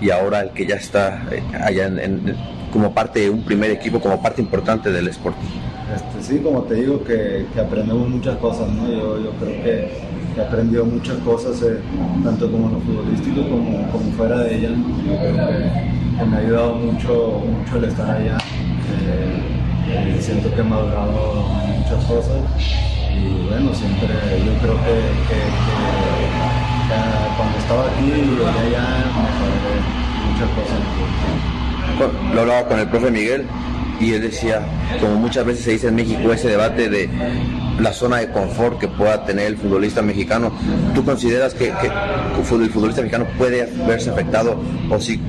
[0.00, 2.36] y ahora el que ya está eh, allá en, en,
[2.72, 5.46] como parte de un primer equipo, como parte importante del Sporting?
[5.94, 8.90] Este, sí, como te digo, que, que, aprendemos muchas cosas, ¿no?
[8.90, 9.88] Yo, yo creo que,
[10.38, 11.80] que aprendido muchas cosas, eh,
[12.22, 14.70] tanto como en lo futbolístico como, como fuera de ella.
[14.70, 18.38] Me ha ayudado mucho, mucho el estar allá.
[18.38, 19.42] Eh,
[19.90, 21.44] eh, siento que he madurado
[21.78, 22.36] muchas cosas
[23.16, 24.08] y bueno, siempre
[24.46, 24.94] yo creo que,
[27.36, 28.84] cuando estaba aquí y allá
[29.18, 29.74] mejoré
[30.30, 32.34] muchas cosas.
[32.34, 33.44] Lo hablaba con el profe Miguel
[34.00, 34.62] y él decía,
[35.00, 37.08] como muchas veces se dice en México, ese debate de
[37.78, 40.52] la zona de confort que pueda tener el futbolista mexicano,
[40.94, 44.56] ¿tú consideras que, el futbolista mexicano puede verse afectado
[44.90, 45.20] o sí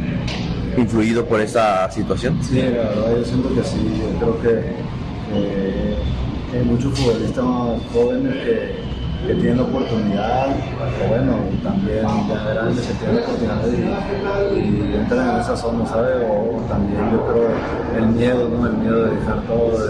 [0.78, 2.38] influido por esa situación?
[2.44, 4.70] Sí, la verdad yo siento que sí, yo creo que
[5.34, 5.96] eh,
[6.54, 7.46] hay muchos futbolistas
[7.94, 15.36] jóvenes que, que tienen oportunidad, o bueno, también ya grandes que tienen oportunidad y, entran
[15.36, 16.26] en esa zona, ¿sabes?
[16.30, 17.50] O, también yo creo
[17.98, 18.68] el miedo, ¿no?
[18.68, 19.88] El miedo de dejar todo,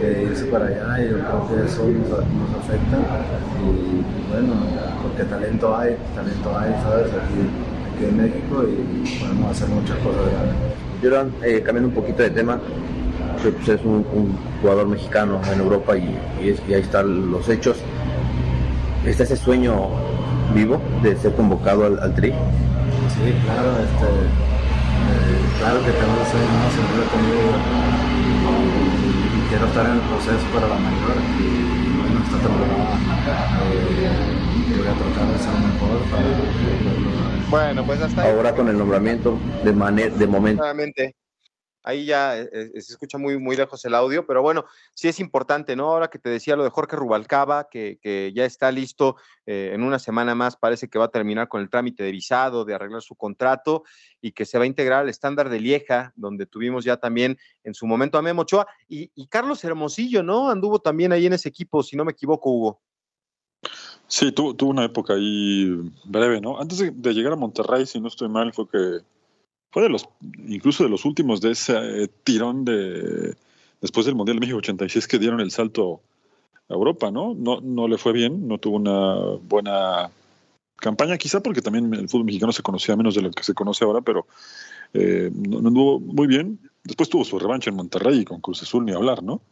[0.00, 2.96] de, irse para allá y yo creo que eso nos, afecta.
[3.62, 4.54] Y bueno,
[5.02, 7.12] porque talento hay, talento hay, ¿sabes?
[7.12, 10.22] Aquí, en México y podemos hacer muchas cosas
[11.00, 11.42] grandes.
[11.42, 12.60] eh, cambiando un poquito de tema,
[13.42, 14.04] pues, es un,
[14.60, 17.78] jugador mexicano en Europa y, y, ahí están los hechos.
[19.06, 19.88] ¿Está ese sueño
[20.52, 22.30] vivo de ser convocado al, Tri?
[22.30, 26.70] Sí, claro, este, eh, claro que tengo ese sueño, ¿no?
[26.74, 27.54] siempre conmigo
[29.32, 31.42] y, quiero estar en el proceso para la mayor y
[31.96, 32.98] bueno, esta temporada
[33.70, 34.10] eh,
[34.76, 36.26] voy a tratar de ser mejor para,
[37.48, 38.30] bueno, pues hasta ahí.
[38.32, 39.72] Ahora con el nombramiento de,
[40.10, 40.64] de momento
[41.86, 45.20] ahí ya eh, eh, se escucha muy, muy lejos el audio, pero bueno, sí es
[45.20, 45.92] importante, ¿no?
[45.92, 47.98] Ahora que te decía lo de Jorge Rubalcaba, que,
[48.34, 51.70] ya está listo eh, en una semana más, parece que va a terminar con el
[51.70, 53.84] trámite de visado, de arreglar su contrato
[54.20, 57.72] y que se va a integrar al estándar de Lieja, donde tuvimos ya también en
[57.72, 60.50] su momento a Memo Ochoa y, Carlos Hermosillo, ¿no?
[60.50, 62.80] Anduvo también ahí en ese equipo, si no me equivoco, Hugo.
[64.08, 66.58] Sí, tuvo, una época ahí breve, ¿no?
[66.60, 69.00] Antes de llegar a Monterrey, si no estoy mal, fue que
[69.76, 70.08] fue de los,
[70.48, 73.36] incluso de los últimos de ese eh, tirón de
[73.82, 76.00] después del Mundial de México 86 que dieron el salto
[76.70, 77.34] a Europa, ¿no?
[77.34, 80.10] No, no le fue bien, no tuvo una buena
[80.76, 83.84] campaña, quizá porque también el fútbol mexicano se conocía menos de lo que se conoce
[83.84, 84.26] ahora, pero
[84.94, 86.58] eh, no, anduvo muy bien.
[86.82, 89.42] Después tuvo su revancha en Monterrey con Cruz Azul ni hablar, ¿no?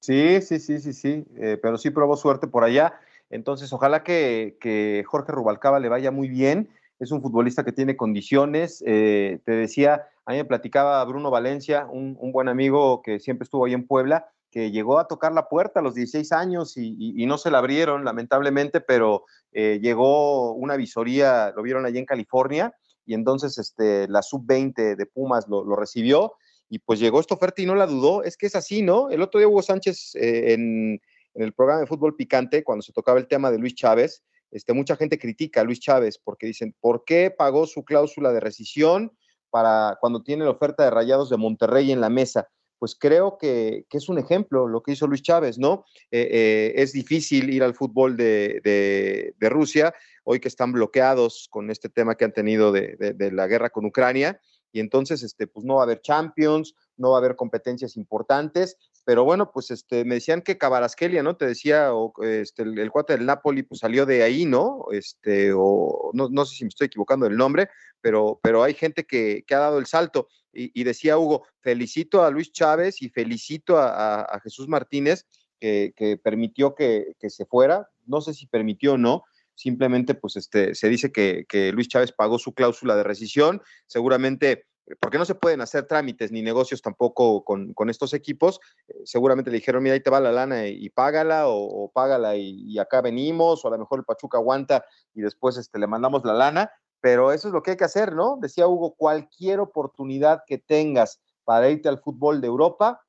[0.00, 2.98] Sí, sí, sí, sí, sí, eh, pero sí probó suerte por allá.
[3.28, 6.70] Entonces, ojalá que Jorge Rubalcaba le vaya muy bien
[7.02, 8.82] es un futbolista que tiene condiciones.
[8.86, 13.64] Eh, te decía, a mí me platicaba Bruno Valencia, un, buen amigo que siempre estuvo
[13.64, 17.38] ahí en Puebla, que llegó a tocar la puerta a los 16 años y, no
[17.38, 22.72] se la abrieron, lamentablemente, pero eh, llegó una visoría, lo vieron allí en California,
[23.04, 26.34] y entonces este, la sub-20 de Pumas lo, recibió,
[26.68, 28.22] y pues llegó esta oferta y no la dudó.
[28.22, 29.10] Es que es así, ¿no?
[29.10, 31.00] El otro día Hugo Sánchez eh, en,
[31.34, 34.74] en el programa de fútbol picante, cuando se tocaba el tema de Luis Chávez, este,
[34.74, 39.10] mucha gente critica a Luis Chávez porque dicen, ¿por qué pagó su cláusula de rescisión
[39.50, 42.48] para cuando tiene la oferta de Rayados de Monterrey en la mesa?
[42.78, 45.84] Pues creo que, es un ejemplo lo que hizo Luis Chávez, ¿no?
[46.10, 51.88] Eh, eh, es difícil ir al fútbol de, Rusia, hoy que están bloqueados con este
[51.88, 54.40] tema que han tenido de, la guerra con Ucrania,
[54.72, 58.76] y entonces, este, pues no va a haber Champions, no va a haber competencias importantes,
[59.04, 61.36] pero bueno, pues este, me decían que Cabarasquelia, ¿no?
[61.36, 64.84] Te decía, o, este, el, cuate del Napoli, pues salió de ahí, ¿no?
[64.92, 67.68] Este, o no, sé si me estoy equivocando del nombre,
[68.00, 70.28] pero, pero hay gente que, ha dado el salto.
[70.52, 75.26] Y, decía Hugo, felicito a Luis Chávez y felicito a, Jesús Martínez,
[75.58, 77.88] que, permitió que, se fuera.
[78.06, 82.12] No sé si permitió o no, simplemente pues este, se dice que, que Luis Chávez
[82.12, 84.66] pagó su cláusula de rescisión, seguramente
[85.00, 89.58] porque no se pueden hacer trámites ni negocios tampoco con, estos equipos, eh, seguramente le
[89.58, 93.68] dijeron, mira, ahí te va la lana y, págala, o, págala y, acá venimos, o
[93.68, 97.48] a lo mejor el Pachuca aguanta y después este, le mandamos la lana, pero eso
[97.48, 98.38] es lo que hay que hacer, ¿no?
[98.40, 103.02] Decía Hugo, cualquier oportunidad que tengas para irte al fútbol de Europa,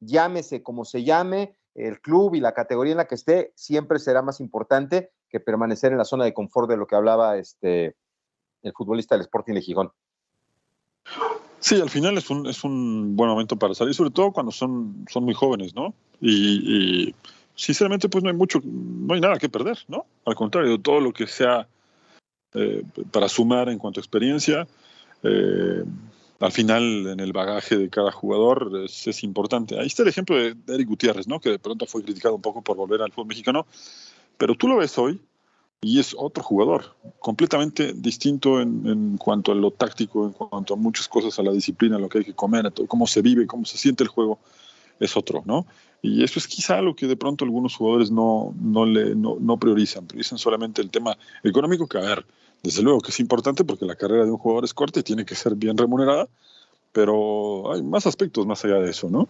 [0.00, 4.22] llámese como se llame, el club y la categoría en la que esté, siempre será
[4.22, 7.96] más importante que permanecer en la zona de confort de lo que hablaba este,
[8.62, 9.92] el futbolista del Sporting de Gijón.
[11.64, 15.06] Sí, al final es un, es un buen momento para salir, sobre todo cuando son,
[15.10, 15.94] son muy jóvenes, ¿no?
[16.20, 17.14] Y,
[17.54, 20.04] sinceramente, pues no hay mucho, no hay nada que perder, ¿no?
[20.26, 21.66] Al contrario, todo lo que sea
[22.52, 24.66] eh, para sumar en cuanto a experiencia,
[25.22, 25.84] eh,
[26.38, 29.78] al final en el bagaje de cada jugador es, es, importante.
[29.78, 31.40] Ahí está el ejemplo de Eric Gutiérrez, ¿no?
[31.40, 33.66] Que de pronto fue criticado un poco por volver al fútbol mexicano,
[34.36, 35.18] pero tú lo ves hoy
[35.84, 41.08] y es otro jugador, completamente distinto en, cuanto a lo táctico, en cuanto a muchas
[41.08, 43.66] cosas, a la disciplina, lo que hay que comer, a todo, cómo se vive, cómo
[43.66, 44.38] se siente el juego,
[44.98, 45.66] es otro, ¿no?
[46.00, 49.58] Y eso es quizá lo que de pronto algunos jugadores no, no, le, no, no
[49.58, 52.24] priorizan, priorizan solamente el tema económico, que a ver,
[52.62, 55.26] desde luego que es importante porque la carrera de un jugador es corta y tiene
[55.26, 56.28] que ser bien remunerada,
[56.92, 59.28] pero hay más aspectos más allá de eso, ¿no?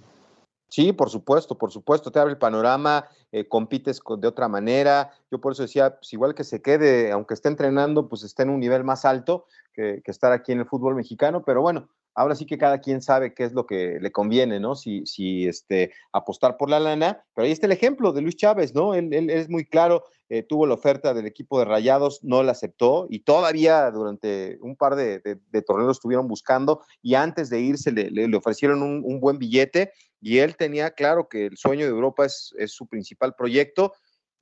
[0.75, 5.13] Sí, por supuesto, por supuesto, te abre el panorama, eh, compites de otra manera.
[5.31, 8.51] Yo por eso decía, pues igual que se quede, aunque esté entrenando, pues esté en
[8.51, 12.47] un nivel más alto que, estar aquí en el fútbol mexicano, pero bueno, ahora sí
[12.47, 14.77] que cada quien sabe qué es lo que le conviene, ¿no?
[14.77, 18.75] Si, si este, apostar por la lana, pero ahí está el ejemplo de Luis Chávez,
[18.75, 18.95] ¿no?
[18.95, 23.07] Él, es muy claro, eh, tuvo la oferta del equipo de Rayados, no la aceptó
[23.11, 25.21] y todavía durante un par de,
[25.67, 30.91] torneos estuvieron buscando y antes de irse le, ofrecieron un, buen billete y él tenía
[30.91, 33.93] claro que el sueño de Europa es, su principal proyecto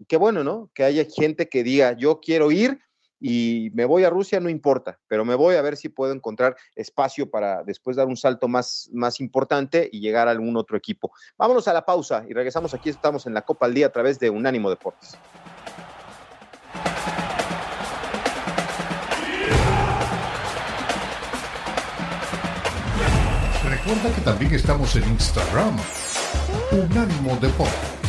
[0.08, 0.70] qué bueno, ¿no?
[0.74, 2.80] Que haya gente que diga, yo quiero ir
[3.22, 6.56] y me voy a Rusia, no importa, pero me voy a ver si puedo encontrar
[6.74, 11.12] espacio para después dar un salto más, más importante y llegar a algún otro equipo.
[11.38, 14.18] Vámonos a la pausa y regresamos aquí, estamos en la Copa al Día a través
[14.18, 15.16] de Unánimo Deportes.
[23.70, 25.76] Recuerda que también estamos en Instagram,
[26.72, 28.01] Unánimo Deportes.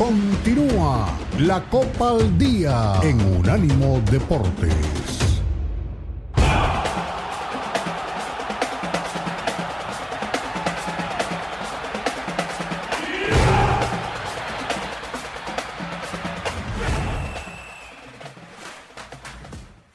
[0.00, 4.74] Continúa la Copa al Día en Unánimo Deportes.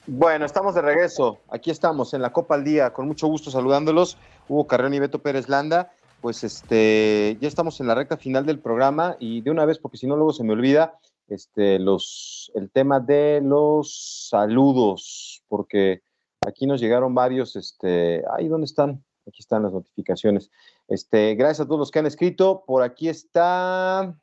[0.06, 1.39] Bueno, estamos de regreso.
[1.49, 4.20] Aquí estamos en la Copa al Día, con mucho gusto saludándolos.
[4.47, 5.91] Hugo Carreón y Beto Pérez Landa.
[6.26, 9.97] Pues este, ya estamos en la recta final del programa y de una vez, porque
[9.97, 10.97] si no luego se me olvida,
[11.28, 16.01] este, los, el tema de los saludos, porque
[16.41, 19.05] aquí nos llegaron varios, este, ay, ¿dónde están?
[19.28, 20.49] Aquí están las notificaciones.
[20.88, 22.63] Este, gracias a todos los que han escrito.
[22.65, 24.17] Por aquí está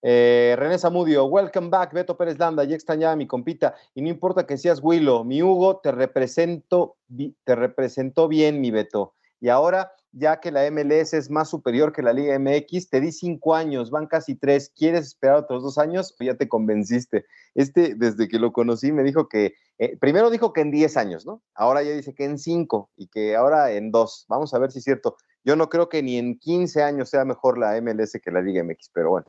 [0.00, 4.08] eh, René Zamudio, welcome back, Beto Pérez Landa, ya extrañaba a mi compita, y no
[4.08, 6.96] importa que seas Willow, mi Hugo, te represento,
[7.44, 9.12] te representó bien, mi Beto.
[9.40, 13.12] Y ahora, ya que la MLS es más superior que la Liga MX, te di
[13.12, 17.26] cinco años, van casi tres, ¿quieres esperar otros dos años o ya te convenciste?
[17.54, 21.26] Este, desde que lo conocí, me dijo que, eh, primero dijo que en diez años,
[21.26, 21.42] ¿no?
[21.54, 24.26] Ahora ya dice que en cinco y que ahora en dos.
[24.28, 25.16] Vamos a ver si es cierto.
[25.44, 28.62] Yo no creo que ni en 15 años sea mejor la MLS que la Liga
[28.62, 29.26] MX, pero bueno.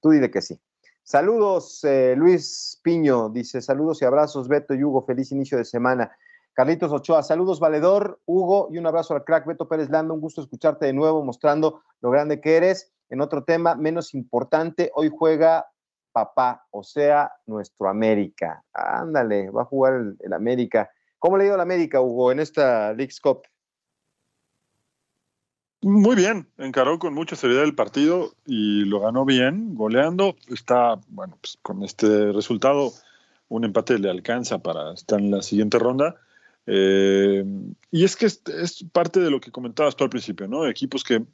[0.00, 0.58] Tú dile que sí.
[1.02, 6.12] Saludos, eh, Luis Piño, dice saludos y abrazos, Beto y Hugo, feliz inicio de semana.
[6.58, 10.40] Carlitos Ochoa, saludos, Valedor, Hugo, y un abrazo al crack Beto Pérez Lando, un gusto
[10.40, 12.90] escucharte de nuevo, mostrando lo grande que eres.
[13.10, 15.68] En otro tema, menos importante, hoy juega
[16.10, 18.64] papá, o sea, nuestro América.
[18.72, 20.90] Ándale, va a jugar el, el América.
[21.20, 23.42] ¿Cómo le ha ido al América, Hugo, en esta League's Cup?
[25.82, 30.34] Muy bien, encaró con mucha seriedad el partido y lo ganó bien, goleando.
[30.48, 32.90] Está, bueno, pues con este resultado,
[33.48, 36.16] un empate le alcanza para estar en la siguiente ronda.
[36.70, 37.44] Eh,
[37.90, 40.68] y es que es, parte de lo que comentabas tú al principio, ¿no?
[40.68, 41.24] Equipos que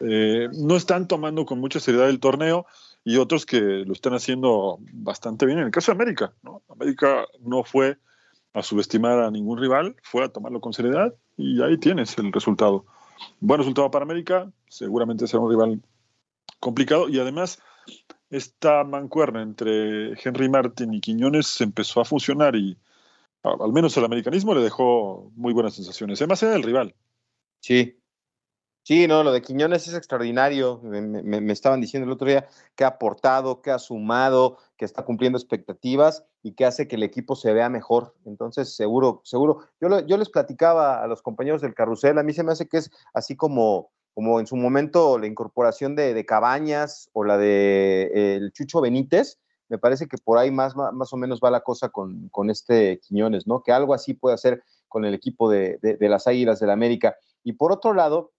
[0.00, 2.64] eh, no están tomando con mucha seriedad el torneo
[3.04, 5.58] y otros que lo están haciendo bastante bien.
[5.58, 6.62] En el caso de América, ¿no?
[6.70, 7.98] América no fue
[8.54, 12.86] a subestimar a ningún rival, fue a tomarlo con seriedad y ahí tienes el resultado.
[13.40, 15.82] Buen resultado para América, seguramente será un rival
[16.58, 17.60] complicado y además
[18.30, 22.78] esta mancuerna entre Henry Martin y Quiñones empezó a funcionar y
[23.44, 26.94] al menos el americanismo le dejó muy buenas sensaciones, además era el rival.
[27.60, 27.98] Sí,
[28.86, 30.78] Sí, no, lo de Quiñones es extraordinario.
[30.82, 35.38] Me, estaban diciendo el otro día que ha aportado, que ha sumado, que está cumpliendo
[35.38, 38.14] expectativas y que hace que el equipo se vea mejor.
[38.26, 39.60] Entonces, seguro, seguro.
[39.80, 42.68] Yo, lo, yo les platicaba a los compañeros del carrusel, a mí se me hace
[42.68, 47.38] que es así como, como en su momento la incorporación de, de Cabañas o la
[47.38, 49.38] de eh, el Chucho Benítez.
[49.68, 53.00] Me parece que por ahí más, más, o menos va la cosa con, con, este
[53.00, 53.62] Quiñones, ¿no?
[53.62, 57.16] Que algo así puede hacer con el equipo de, de, las Águilas del la América.
[57.42, 58.32] Y por otro lado,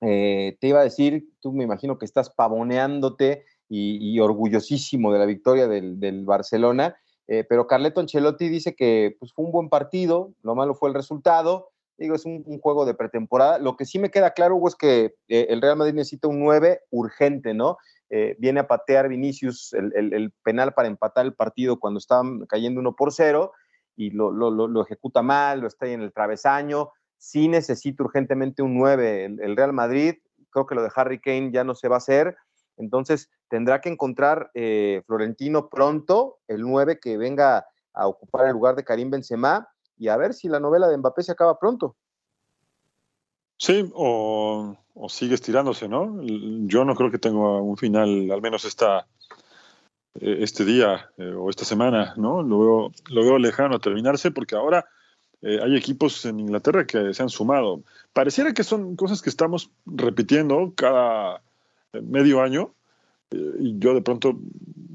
[0.00, 5.26] eh, te iba a decir, tú me imagino que estás pavoneándote y, orgullosísimo de la
[5.26, 6.96] victoria del, del Barcelona,
[7.26, 10.94] eh, pero Carleto Ancelotti dice que pues, fue un buen partido, lo malo fue el
[10.94, 13.58] resultado, digo, es un, un juego de pretemporada.
[13.58, 16.40] Lo que sí me queda claro, Hugo, es que eh, el Real Madrid necesita un
[16.40, 17.78] 9 urgente, ¿no?
[18.10, 22.80] Eh, viene a patear Vinicius el, el, penal para empatar el partido cuando estaban cayendo
[22.80, 23.52] uno por cero
[23.96, 26.90] y lo, lo, lo ejecuta mal, lo está ahí en el travesaño
[27.24, 30.16] sí necesita urgentemente un 9 el, el, Real Madrid.
[30.50, 32.36] Creo que lo de Harry Kane ya no se va a hacer.
[32.76, 38.74] Entonces tendrá que encontrar eh, Florentino pronto el 9 que venga a ocupar el lugar
[38.74, 41.96] de Karim Benzema y a ver si la novela de Mbappé se acaba pronto.
[43.56, 44.76] Sí, o,
[45.08, 46.20] sigue estirándose, ¿no?
[46.66, 49.06] Yo no creo que tenga un final, al menos esta,
[50.14, 52.42] este día eh, o esta semana, ¿no?
[52.42, 54.86] Lo veo, lo veo lejano a terminarse porque ahora
[55.46, 57.82] eh, hay equipos en Inglaterra que se han sumado.
[58.14, 61.42] Pareciera que son cosas que estamos repitiendo cada
[61.92, 62.74] eh, medio año.
[63.30, 64.38] Eh, y yo de pronto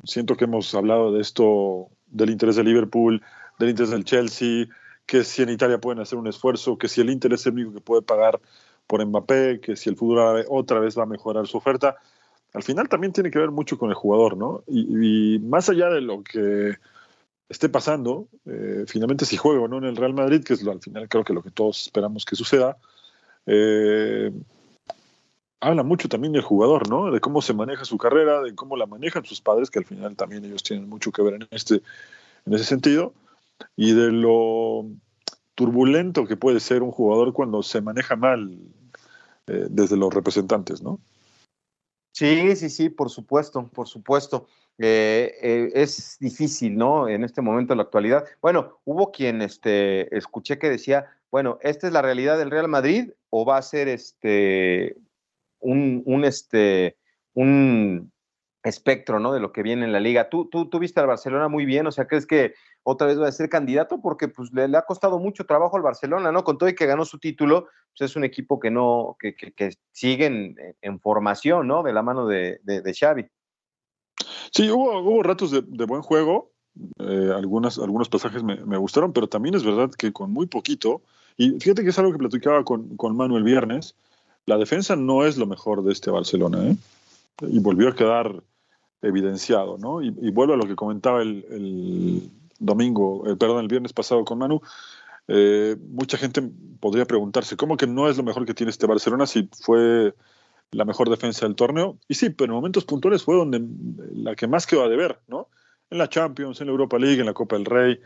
[0.06, 3.22] siento que hemos hablado de esto, del interés de Liverpool,
[3.60, 4.68] del interés del Chelsea,
[5.10, 7.74] que si en Italia pueden hacer un esfuerzo, que si el Inter es el único
[7.74, 8.40] que puede pagar
[8.86, 11.98] por Mbappé, que si el fútbol otra vez va a mejorar su oferta.
[12.54, 14.64] Al final también tiene que ver mucho con el jugador, ¿no?
[14.68, 16.76] Y, y más allá de lo que
[17.50, 20.72] esté pasando, eh, finalmente si juega o no en el Real Madrid, que es lo,
[20.72, 22.78] al final creo que lo que todos esperamos que suceda,
[23.48, 24.32] eh,
[25.60, 27.10] habla mucho también del jugador, ¿no?
[27.12, 30.16] De cómo se maneja su carrera, de cómo la manejan sus padres, que al final
[30.16, 31.82] también ellos tienen mucho que ver en, este,
[32.46, 33.14] en ese sentido,
[33.76, 34.86] y de lo
[35.56, 38.60] turbulento que puede ser un jugador cuando se maneja mal
[39.48, 41.00] eh, desde los representantes, ¿no?
[42.14, 44.48] Sí, sí, sí, por supuesto, por supuesto.
[44.78, 47.08] Eh, eh, es difícil, ¿no?
[47.08, 48.26] En este momento, en la actualidad.
[48.42, 53.12] Bueno, hubo quien este, escuché que decía, bueno, ¿esta es la realidad del Real Madrid
[53.30, 54.96] o va a ser este
[55.60, 56.98] un, un este
[57.34, 58.12] un
[58.64, 59.32] espectro, ¿no?
[59.34, 60.30] De lo que viene en la liga.
[60.30, 62.54] Tú, tú, tú viste al Barcelona muy bien, o sea, ¿crees que
[62.84, 64.02] otra vez va a ser candidato?
[64.02, 66.44] Porque pues le, ha costado mucho trabajo al Barcelona, ¿no?
[66.44, 69.72] Con todo y que ganó su título, pues es un equipo que no, que, que,
[69.92, 70.26] sigue
[70.82, 71.84] en, formación, ¿no?
[71.84, 73.28] De la mano de, de, Xavi.
[74.52, 76.52] Sí, hubo, hubo ratos de, buen juego,
[77.00, 81.02] eh, algunas, algunos pasajes me, me, gustaron, pero también es verdad que con muy poquito,
[81.38, 83.96] y fíjate que es algo que platicaba con, con Manuel viernes,
[84.46, 86.76] la defensa no es lo mejor de este Barcelona, ¿eh?
[87.42, 88.44] Y volvió a quedar
[89.02, 90.02] evidenciado, ¿no?
[90.02, 94.62] Y, vuelvo a lo que comentaba el, domingo, eh, perdón, el viernes pasado con Manu.
[95.28, 96.42] Eh, mucha gente
[96.80, 100.14] podría preguntarse, ¿cómo que no es lo mejor que tiene este Barcelona si fue
[100.72, 101.98] la mejor defensa del torneo?
[102.08, 103.62] Y sí, pero en momentos puntuales fue donde
[104.14, 105.48] la que más quedó a deber, ¿no?
[105.90, 108.00] En la Champions, en la Europa League, en la Copa del Rey,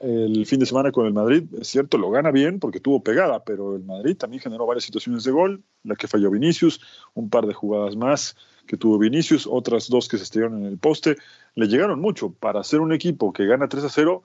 [0.00, 3.44] el fin de semana con el Madrid, es cierto, lo gana bien porque tuvo pegada,
[3.44, 6.80] pero el Madrid también generó varias situaciones de gol, la que falló Vinicius,
[7.14, 8.36] un par de jugadas más
[8.66, 11.16] que tuvo Vinicius, otras dos que se estrellaron en el poste,
[11.54, 12.32] le llegaron mucho.
[12.32, 14.22] Para ser un equipo que gana 3 a 0,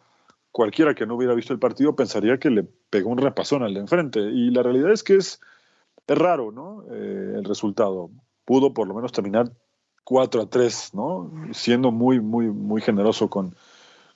[0.51, 3.81] cualquiera que no hubiera visto el partido pensaría que le pegó un repasón al de
[3.81, 4.19] enfrente.
[4.19, 5.39] Y la realidad es que es,
[6.07, 6.85] es raro, ¿no?
[6.91, 8.09] Eh, el resultado.
[8.45, 9.51] Pudo por lo menos terminar
[10.03, 11.31] 4 a 3, ¿no?
[11.51, 13.55] Siendo muy, muy, muy generoso con,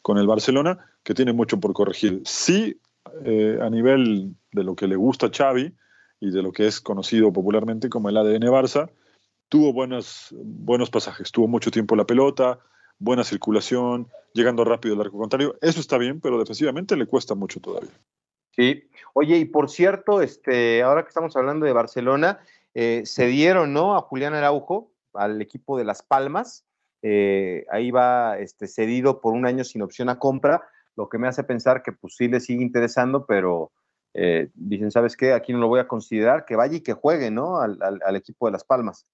[0.02, 2.22] con el Barcelona, que tiene mucho por corregir.
[2.26, 2.80] Sí,
[3.26, 5.74] eh, a nivel de lo que le gusta a Xavi
[6.20, 8.90] y de lo que es conocido popularmente como el ADN Barça,
[9.52, 12.60] tuvo buenos, buenos pasajes, tuvo mucho tiempo la pelota,
[13.00, 15.58] buena circulación, llegando rápido al arco contrario.
[15.60, 17.92] Eso está bien, pero defensivamente le cuesta mucho todavía.
[18.56, 18.90] Sí.
[19.14, 22.40] Oye, y por cierto, este, ahora que estamos hablando de Barcelona,
[22.74, 23.98] eh, se dieron, ¿no?
[23.98, 26.64] A Julián Araujo, al equipo de Las Palmas,
[27.02, 30.62] eh, ahí va este, cedido por un año sin opción a compra,
[30.96, 33.74] lo que me hace pensar que pues sí le sigue interesando, pero
[34.14, 35.34] eh, dicen, ¿sabes qué?
[35.34, 37.60] Aquí no lo voy a considerar, que vaya y que juegue, ¿no?
[37.60, 39.06] Al, equipo de Las Palmas.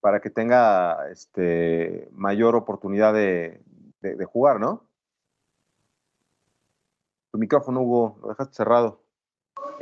[0.00, 3.60] Para que tenga este, mayor oportunidad de,
[4.00, 4.84] de jugar, ¿no?
[7.32, 9.00] Tu micrófono, Hugo, lo dejaste cerrado.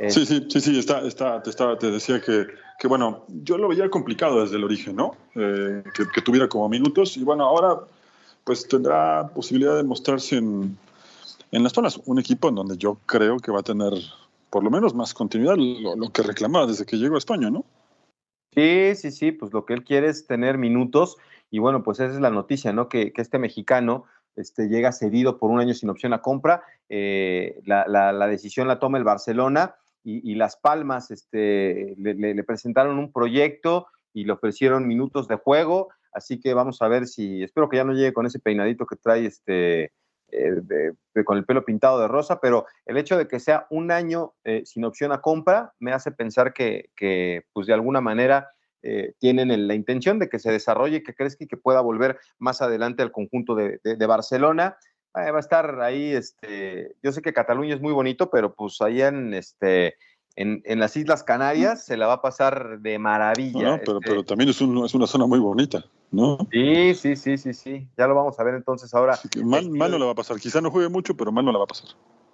[0.09, 2.45] Sí, sí, sí, sí, está, está, te, estaba, te decía que,
[2.77, 5.15] que, bueno, yo lo veía complicado desde el origen, ¿no?
[5.33, 7.79] Eh, que, tuviera como minutos y bueno, ahora
[8.43, 10.77] pues tendrá posibilidad de mostrarse en,
[11.51, 13.93] en las zonas, un equipo en donde yo creo que va a tener
[14.49, 17.65] por lo menos más continuidad, lo, que reclamaba desde que llegó a España, ¿no?
[18.57, 21.17] Sí, sí, sí, pues lo que él quiere es tener minutos
[21.51, 22.89] y bueno, pues esa es la noticia, ¿no?
[22.89, 24.05] Que, que este mexicano
[24.35, 28.79] este, llega cedido por un año sin opción a compra, eh, la, la, decisión la
[28.79, 35.27] toma el Barcelona y, Las Palmas este, le, presentaron un proyecto y le ofrecieron minutos
[35.27, 38.39] de juego, así que vamos a ver si, espero que ya no llegue con ese
[38.39, 39.91] peinadito que trae este,
[40.29, 44.33] eh, con el pelo pintado de rosa, pero el hecho de que sea un año
[44.43, 46.91] eh, sin opción a compra me hace pensar que,
[47.53, 48.49] pues de alguna manera
[48.83, 52.61] eh, tienen la intención de que se desarrolle, que crezca y que pueda volver más
[52.61, 54.77] adelante al conjunto de, Barcelona.
[55.15, 59.07] Va a estar ahí, este, yo sé que Cataluña es muy bonito, pero pues allá
[59.07, 59.95] en, este,
[60.37, 63.81] en, en las Islas Canarias se la va a pasar de maravilla.
[63.83, 66.37] pero, este pero también es, es, una zona muy bonita, ¿no?
[66.51, 69.19] Sí, sí, sí, sí, sí, ya lo vamos a ver entonces ahora.
[69.43, 71.57] mal, mal no la va a pasar, quizá no juegue mucho, pero mal no la
[71.57, 71.89] va a pasar.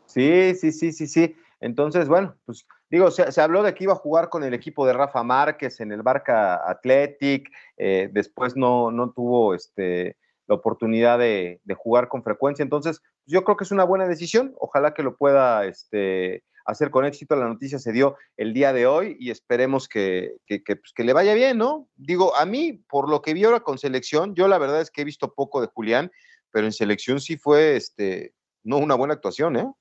[0.05, 1.35] Sí, sí, sí, sí, sí.
[1.61, 4.85] Entonces, bueno, pues digo, se, se, habló de que iba a jugar con el equipo
[4.85, 11.19] de Rafa Márquez en el Barca Athletic, eh, después no, no tuvo este, la oportunidad
[11.19, 12.63] de, jugar con frecuencia.
[12.63, 14.53] Entonces, yo creo que es una buena decisión.
[14.59, 17.35] Ojalá que lo pueda este, hacer con éxito.
[17.35, 21.33] La noticia se dio el día de hoy y esperemos que, pues, que, le vaya
[21.33, 21.87] bien, ¿no?
[21.95, 25.01] Digo, a mí, por lo que vi ahora con selección, yo la verdad es que
[25.01, 26.11] he visto poco de Julián,
[26.51, 28.33] pero en selección sí fue, este,
[28.63, 29.71] no una buena actuación, ¿eh?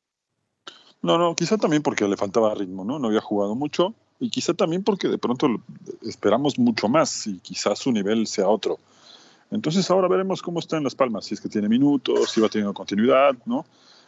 [1.03, 2.99] No, no, quizá también porque le faltaba ritmo, ¿no?
[2.99, 5.49] No había jugado mucho y quizá también porque de pronto
[6.03, 8.79] esperamos mucho más y quizás su nivel sea otro.
[9.51, 12.49] Entonces ahora veremos cómo está en Las Palmas, si es que tiene minutos, si va
[12.49, 13.67] teniendo continuidad, ¿no?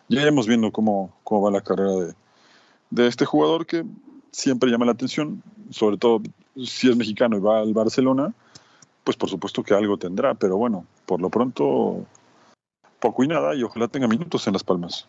[0.09, 2.15] Ya iremos viendo cómo, cómo va la carrera de,
[2.95, 3.85] de este jugador que
[4.31, 6.23] siempre llama la atención, sobre todo
[6.57, 8.33] si es mexicano y va al Barcelona,
[9.03, 12.07] pues por supuesto que algo tendrá, pero bueno, por lo pronto
[13.01, 15.09] poco y nada y ojalá tenga minutos en Las Palmas.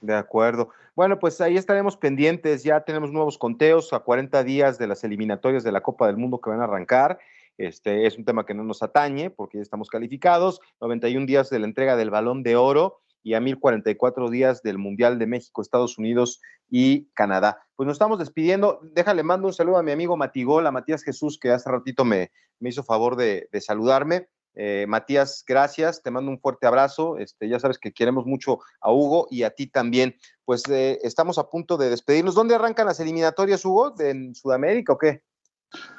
[0.00, 0.68] De acuerdo.
[0.94, 2.64] Bueno, pues ahí estaremos pendientes.
[2.64, 6.40] Ya tenemos nuevos conteos a 40 días de las eliminatorias de la Copa del Mundo
[6.40, 7.18] que van a arrancar.
[7.56, 10.60] Este es un tema que no nos atañe porque ya estamos calificados.
[10.80, 15.18] 91 días de la entrega del Balón de Oro y a 1044 días del Mundial
[15.18, 17.58] de México, Estados Unidos y Canadá.
[17.76, 18.80] Pues nos estamos despidiendo.
[18.82, 22.30] Déjale, mando un saludo a mi amigo Matigol, a Matías Jesús, que hace ratito me,
[22.60, 24.28] me hizo favor de, saludarme.
[24.54, 27.18] Eh, Matías, gracias, te mando un fuerte abrazo.
[27.18, 30.16] Este, ya sabes que queremos mucho a Hugo y a ti también.
[30.44, 32.34] Pues eh, estamos a punto de despedirnos.
[32.34, 33.94] ¿Dónde arrancan las eliminatorias, Hugo?
[33.98, 35.22] ¿En Sudamérica o qué?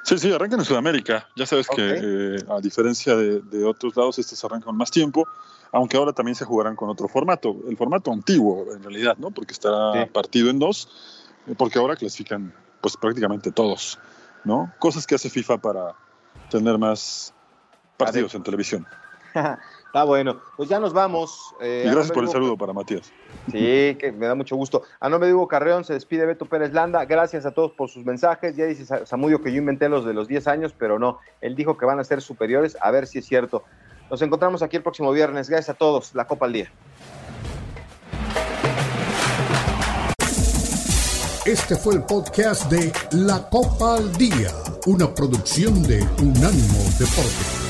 [0.02, 1.28] Sí, sí, arrancan en Sudamérica.
[1.34, 5.26] Ya sabes que eh, a diferencia de, de, otros lados, estos arrancan más tiempo,
[5.72, 9.30] aunque ahora también se jugarán con otro formato, el formato antiguo en realidad, ¿no?
[9.30, 10.10] Porque estará sí.
[10.12, 10.88] partido en dos,
[11.56, 13.98] porque ahora clasifican pues prácticamente todos,
[14.44, 14.72] ¿no?
[14.78, 15.94] Cosas que hace FIFA para
[16.50, 17.34] tener más
[17.96, 18.86] partidos en televisión.
[19.94, 20.40] Está bueno.
[20.56, 21.54] Pues ya nos vamos.
[21.60, 23.12] Eh, y gracias por el saludo para Matías.
[23.46, 24.82] Sí, que me da mucho gusto.
[24.98, 27.04] A nombre de Hugo Carreón se despide Beto Pérez Landa.
[27.04, 28.56] Gracias a todos por sus mensajes.
[28.56, 31.20] Ya dice Samudio que yo inventé los de los 10 años, pero no.
[31.40, 32.76] Él dijo que van a ser superiores.
[32.80, 33.62] A ver si es cierto.
[34.10, 35.48] Nos encontramos aquí el próximo viernes.
[35.48, 36.12] Gracias a todos.
[36.12, 36.72] La Copa al Día.
[41.46, 44.50] Este fue el podcast de La Copa al Día,
[44.86, 47.63] una producción de Unánimo Deportes.